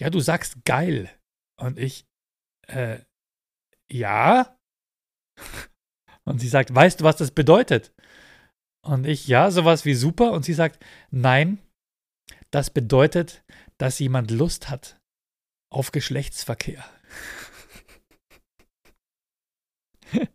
[0.00, 1.10] Ja, du sagst geil.
[1.58, 2.06] Und ich,
[2.68, 3.00] äh,
[3.90, 4.56] ja.
[6.24, 7.92] Und sie sagt, weißt du, was das bedeutet?
[8.82, 10.32] Und ich, ja, sowas wie super.
[10.32, 11.58] Und sie sagt, nein,
[12.50, 13.44] das bedeutet,
[13.78, 15.00] dass jemand Lust hat
[15.70, 16.84] auf Geschlechtsverkehr.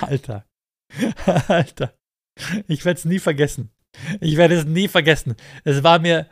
[0.00, 0.46] Alter.
[1.48, 1.94] Alter.
[2.66, 3.70] Ich werde es nie vergessen.
[4.20, 5.36] Ich werde es nie vergessen.
[5.64, 6.28] Es war mir,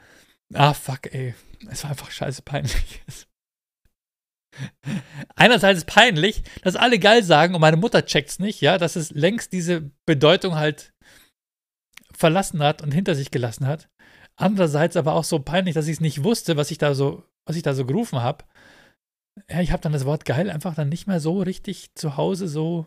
[0.54, 1.34] Ah, fuck, ey.
[1.68, 3.02] Es war einfach scheiße peinlich.
[5.34, 9.10] Einerseits ist peinlich, dass alle geil sagen und meine Mutter checkt's nicht, ja, dass es
[9.10, 10.94] längst diese Bedeutung halt
[12.14, 13.88] verlassen hat und hinter sich gelassen hat.
[14.36, 17.56] Andererseits aber auch so peinlich, dass ich es nicht wusste, was ich da so, was
[17.56, 18.44] ich da so gerufen habe.
[19.50, 22.48] Ja, ich habe dann das Wort geil einfach dann nicht mehr so richtig zu Hause
[22.48, 22.86] so.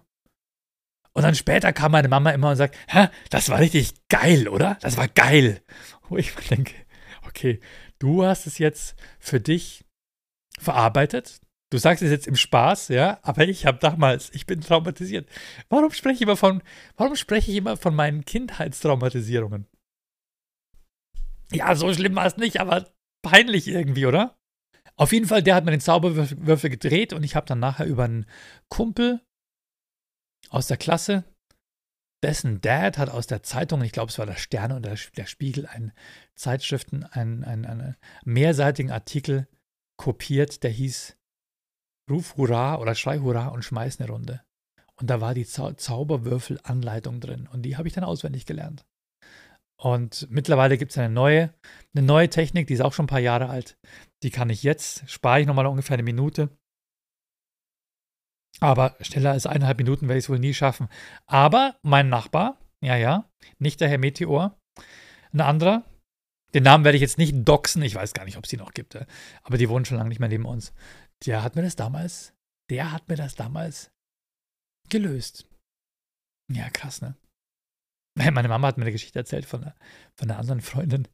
[1.14, 4.78] Und dann später kam meine Mama immer und sagt, hä, das war richtig geil, oder?
[4.82, 5.62] Das war geil.
[6.07, 6.74] Wo ich mir denke,
[7.28, 7.59] okay,
[7.99, 9.86] du hast es jetzt für dich
[10.59, 11.41] verarbeitet,
[11.72, 15.30] Du sagst es jetzt im Spaß, ja, aber ich habe damals, ich bin traumatisiert.
[15.70, 16.63] Warum spreche ich immer von,
[16.97, 19.67] warum spreche ich immer von meinen Kindheitstraumatisierungen?
[21.51, 22.91] Ja, so schlimm war es nicht, aber
[23.22, 24.36] peinlich irgendwie, oder?
[24.95, 28.03] Auf jeden Fall, der hat mir den Zauberwürfel gedreht und ich habe dann nachher über
[28.03, 28.26] einen
[28.70, 29.22] Kumpel
[30.49, 31.24] aus der Klasse,
[32.24, 35.67] dessen Dad hat aus der Zeitung, ich glaube, es war der Sterne und der, Spiegel,
[35.67, 35.93] einen
[36.39, 39.47] Zeitschriften, einen, einen, einen mehrseitigen Artikel
[39.97, 41.17] kopiert, der hieß
[42.09, 44.41] Ruf Hurra oder Schrei Hurra und schmeiß eine Runde.
[44.95, 48.85] Und da war die Zau Zauberwürfel-Anleitung drin und die habe ich dann auswendig gelernt.
[49.81, 51.53] Und mittlerweile gibt es eine neue,
[51.93, 53.77] eine neue Technik, die ist auch schon ein paar Jahre alt.
[54.23, 56.49] Die kann ich jetzt, spare ich nochmal ungefähr eine Minute.
[58.59, 60.89] Aber schneller als eineinhalb Minuten werde ich es wohl nie schaffen.
[61.25, 64.59] Aber mein Nachbar, ja, ja, nicht der Herr Meteor,
[65.31, 65.85] ein anderer,
[66.54, 68.74] den Namen werde ich jetzt nicht doxen, ich weiß gar nicht, ob es die noch
[68.74, 68.97] gibt,
[69.43, 70.74] aber die wohnen schon lange nicht mehr neben uns.
[71.26, 72.34] Der hat mir das damals,
[72.70, 73.91] der hat mir das damals
[74.89, 75.47] gelöst.
[76.52, 77.16] Ja, krass, ne?
[78.32, 79.76] Meine Mama hat mir eine Geschichte erzählt von einer,
[80.16, 81.08] von einer anderen Freundin.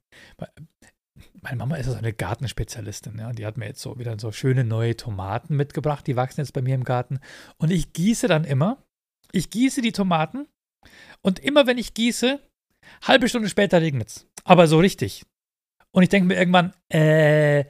[1.41, 3.17] Meine Mama ist so eine Gartenspezialistin.
[3.19, 3.31] Ja?
[3.31, 6.07] Die hat mir jetzt so wieder so schöne neue Tomaten mitgebracht.
[6.07, 7.19] Die wachsen jetzt bei mir im Garten.
[7.57, 8.83] Und ich gieße dann immer.
[9.31, 10.47] Ich gieße die Tomaten.
[11.21, 12.39] Und immer wenn ich gieße,
[13.03, 14.27] halbe Stunde später regnet es.
[14.45, 15.25] Aber so richtig.
[15.91, 17.65] Und ich denke mir irgendwann, äh,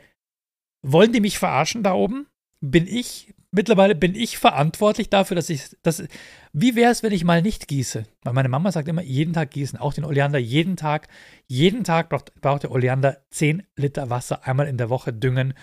[0.84, 2.28] wollen die mich verarschen da oben?
[2.62, 6.04] Bin ich mittlerweile bin ich verantwortlich dafür, dass ich das.
[6.54, 8.04] Wie wäre es, wenn ich mal nicht gieße?
[8.24, 11.08] Weil meine Mama sagt immer, jeden Tag gießen, auch den Oleander, jeden Tag.
[11.48, 15.54] Jeden Tag braucht, braucht der Oleander 10 Liter Wasser einmal in der Woche düngen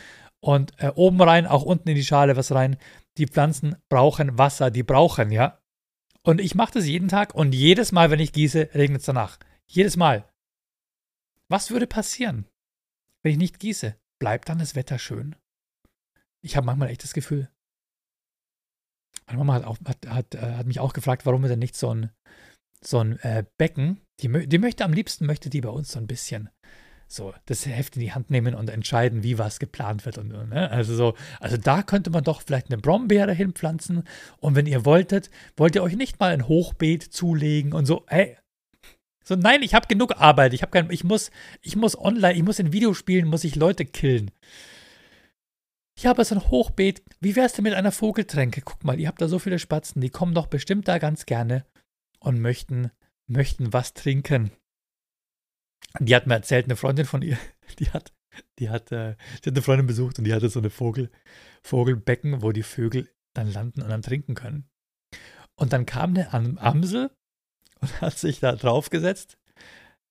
[0.41, 2.77] und äh, oben rein, auch unten in die Schale was rein.
[3.19, 5.59] Die Pflanzen brauchen Wasser, die brauchen, ja.
[6.25, 9.39] Und ich mache das jeden Tag und jedes Mal, wenn ich gieße, regnet es danach.
[9.67, 10.25] Jedes Mal.
[11.53, 12.47] Was würde passieren,
[13.23, 13.95] wenn ich nicht gieße?
[14.19, 15.37] Bleibt dann das Wetter schön?
[16.43, 17.51] Ich habe manchmal echt das Gefühl,
[19.27, 21.77] meine Mama hat, auch, hat, hat, äh, hat mich auch gefragt, warum wir denn nicht
[21.77, 22.11] so ein,
[22.83, 26.07] so ein äh, Becken, die, die möchte am liebsten, möchte die bei uns so ein
[26.07, 26.49] bisschen
[27.07, 30.17] so das Heft in die Hand nehmen und entscheiden, wie was geplant wird.
[30.17, 30.71] Und, ne?
[30.71, 34.05] Also so, also da könnte man doch vielleicht eine Brombeere hinpflanzen.
[34.39, 38.39] Und wenn ihr wolltet, wollt ihr euch nicht mal ein Hochbeet zulegen und so, hey,
[39.25, 40.55] so, nein, ich habe genug Arbeit.
[40.55, 43.85] Ich habe kein, ich muss, ich muss online, ich muss in Videospielen, muss ich Leute
[43.85, 44.31] killen.
[45.97, 47.03] Ich habe so ein Hochbeet.
[47.21, 48.63] Wie wär's denn mit einer Vogeltränke?
[48.63, 51.65] Guck mal, ihr habt da so viele Spatzen, die kommen doch bestimmt da ganz gerne
[52.19, 52.91] und möchten,
[53.27, 54.51] möchten was trinken.
[56.01, 57.39] Die hat mir erzählt, eine Freundin von ihr,
[57.79, 58.13] die hat,
[58.59, 61.11] die hat, äh, die hat eine Freundin besucht und die hatte so eine Vogel,
[61.63, 64.69] Vogelbecken, wo die Vögel dann landen und dann trinken können.
[65.55, 67.11] Und dann kam eine Amsel
[67.83, 69.37] und hat sich da draufgesetzt,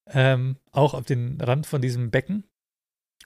[0.08, 2.44] ähm, auch auf den Rand von diesem Becken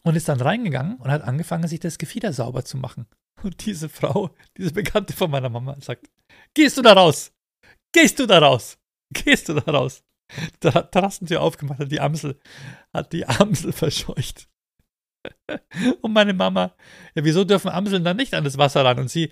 [0.04, 3.08] und ist dann reingegangen und hat angefangen, sich das Gefieder sauber zu machen.
[3.44, 6.10] Und diese Frau, diese Bekannte von meiner Mama, sagt:
[6.54, 7.34] Gehst du da raus?
[7.92, 8.78] Gehst du da raus?
[9.14, 10.04] Gehst du da raus?
[10.60, 12.40] Da hat Terrassentür aufgemacht hat die Amsel,
[12.94, 14.48] hat die Amsel verscheucht.
[16.02, 16.76] Und meine Mama,
[17.16, 19.00] ja, wieso dürfen Amseln dann nicht an das Wasser ran?
[19.00, 19.30] Und sie,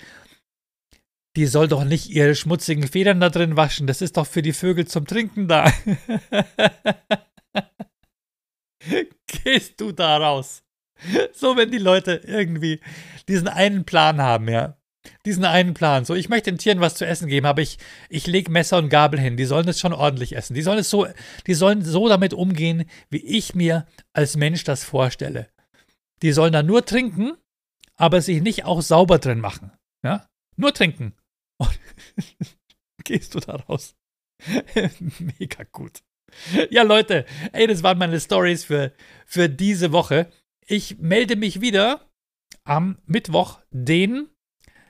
[1.36, 3.88] die soll doch nicht ihre schmutzigen Federn da drin waschen.
[3.88, 5.72] Das ist doch für die Vögel zum Trinken da.
[9.28, 10.64] Gehst du da raus?
[11.34, 12.80] So, wenn die Leute irgendwie
[13.28, 14.78] diesen einen Plan haben, ja.
[15.26, 16.06] Diesen einen Plan.
[16.06, 17.78] So, ich möchte den Tieren was zu essen geben, aber ich,
[18.10, 19.36] ich lege Messer und Gabel hin.
[19.36, 20.54] Die sollen es schon ordentlich essen.
[20.54, 21.08] Die sollen es so,
[21.46, 25.50] die sollen so damit umgehen, wie ich mir als Mensch das vorstelle.
[26.22, 27.34] Die sollen da nur trinken,
[27.96, 29.72] aber sich nicht auch sauber drin machen.
[30.04, 30.28] Ja?
[30.56, 31.14] Nur trinken.
[31.58, 31.80] Und
[33.04, 33.96] gehst du da raus?
[35.40, 36.04] Mega gut.
[36.70, 38.94] Ja, Leute, ey, das waren meine Stories für,
[39.26, 40.32] für diese Woche.
[40.66, 42.10] Ich melde mich wieder
[42.64, 44.30] am Mittwoch, den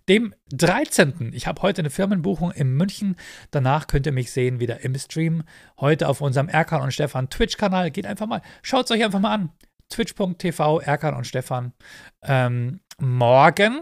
[0.10, 1.32] dem 13.
[1.34, 3.16] Ich habe heute eine Firmenbuchung in München.
[3.52, 5.44] Danach könnt ihr mich sehen wieder im Stream.
[5.80, 7.92] Heute auf unserem Erkan und Stefan Twitch-Kanal.
[7.92, 9.54] Geht einfach mal, schaut es euch einfach mal an.
[9.90, 11.74] Twitch.tv, Erkan und Stefan.
[12.22, 13.82] Ähm, morgen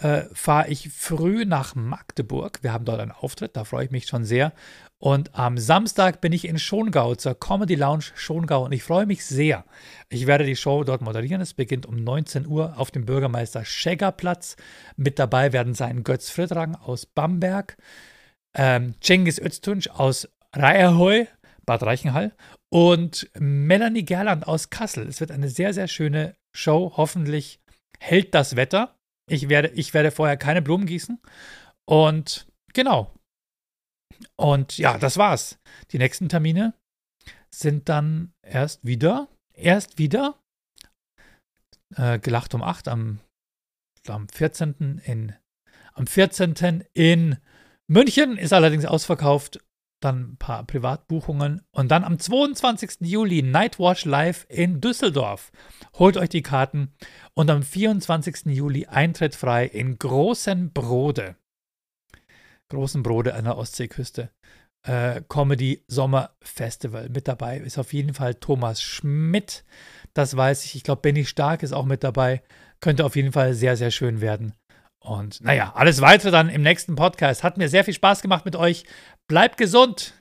[0.00, 2.58] äh, fahre ich früh nach Magdeburg.
[2.62, 4.52] Wir haben dort einen Auftritt, da freue ich mich schon sehr.
[4.98, 9.24] Und am Samstag bin ich in Schongau zur Comedy Lounge Schongau und ich freue mich
[9.24, 9.64] sehr.
[10.08, 11.42] Ich werde die Show dort moderieren.
[11.42, 14.56] Es beginnt um 19 Uhr auf dem Bürgermeister Schegger Platz.
[14.96, 17.76] Mit dabei werden sein Götz Frittrang aus Bamberg,
[18.54, 21.26] ähm, Cengiz Öztunç aus Reierheu,
[21.66, 22.32] Bad Reichenhall
[22.70, 25.06] und Melanie Gerland aus Kassel.
[25.06, 26.94] Es wird eine sehr, sehr schöne Show.
[26.96, 27.60] Hoffentlich
[27.98, 28.95] hält das Wetter.
[29.28, 31.20] Ich werde, ich werde vorher keine Blumen gießen.
[31.84, 33.12] Und genau,
[34.36, 35.58] und ja, das war's.
[35.90, 36.74] Die nächsten Termine
[37.54, 40.38] sind dann erst wieder, erst wieder,
[41.96, 43.20] äh, gelacht um 8 am
[44.08, 45.00] am 14.
[45.04, 45.34] in
[45.94, 46.84] am 14.
[46.92, 47.38] in
[47.88, 49.60] München ist allerdings ausverkauft.
[50.00, 51.62] Dann ein paar Privatbuchungen.
[51.70, 52.98] Und dann am 22.
[53.00, 55.52] Juli Nightwatch Live in Düsseldorf.
[55.94, 56.92] Holt euch die Karten.
[57.34, 58.46] Und am 24.
[58.46, 61.36] Juli Eintritt frei in Großen Brode.
[62.68, 64.30] Großen Brode an der Ostseeküste.
[64.82, 67.08] Äh, Comedy Sommer Festival.
[67.08, 69.64] Mit dabei ist auf jeden Fall Thomas Schmidt.
[70.14, 70.76] Das weiß ich.
[70.76, 72.42] Ich glaube, Benny Stark ist auch mit dabei.
[72.80, 74.54] Könnte auf jeden Fall sehr, sehr schön werden.
[75.06, 77.44] Und naja, alles weitere dann im nächsten Podcast.
[77.44, 78.84] Hat mir sehr viel Spaß gemacht mit euch.
[79.28, 80.14] Bleibt gesund.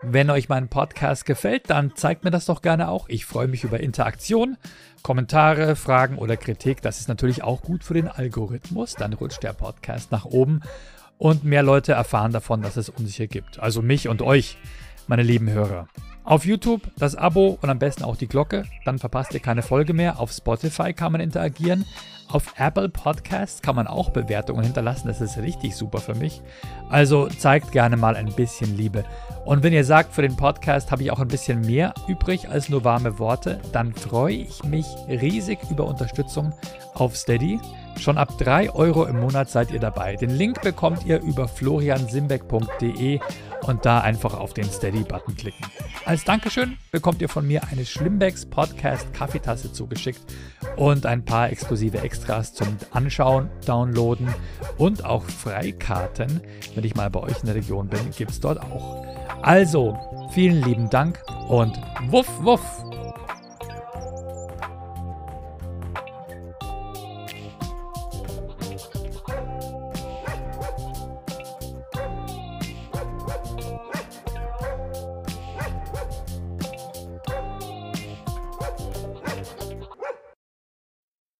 [0.00, 3.08] Wenn euch mein Podcast gefällt, dann zeigt mir das doch gerne auch.
[3.08, 4.56] Ich freue mich über Interaktion,
[5.02, 6.82] Kommentare, Fragen oder Kritik.
[6.82, 8.94] Das ist natürlich auch gut für den Algorithmus.
[8.94, 10.60] Dann rutscht der Podcast nach oben
[11.18, 13.58] und mehr Leute erfahren davon, dass es uns hier gibt.
[13.58, 14.56] Also mich und euch,
[15.08, 15.88] meine lieben Hörer.
[16.28, 19.94] Auf YouTube das Abo und am besten auch die Glocke, dann verpasst ihr keine Folge
[19.94, 20.20] mehr.
[20.20, 21.86] Auf Spotify kann man interagieren.
[22.28, 25.08] Auf Apple Podcasts kann man auch Bewertungen hinterlassen.
[25.08, 26.42] Das ist richtig super für mich.
[26.90, 29.06] Also zeigt gerne mal ein bisschen Liebe.
[29.46, 32.68] Und wenn ihr sagt, für den Podcast habe ich auch ein bisschen mehr übrig als
[32.68, 36.52] nur warme Worte, dann freue ich mich riesig über Unterstützung
[36.92, 37.58] auf Steady.
[37.98, 40.16] Schon ab 3 Euro im Monat seid ihr dabei.
[40.16, 43.18] Den Link bekommt ihr über floriansimbeck.de
[43.62, 45.66] und da einfach auf den Steady-Button klicken.
[46.04, 50.20] Als Dankeschön bekommt ihr von mir eine Schlimmbecks Podcast Kaffeetasse zugeschickt
[50.76, 54.28] und ein paar exklusive Extras zum Anschauen, Downloaden
[54.78, 56.40] und auch Freikarten.
[56.74, 59.04] Wenn ich mal bei euch in der Region bin, gibt es dort auch.
[59.42, 61.78] Also, vielen lieben Dank und
[62.10, 62.84] wuff, wuff!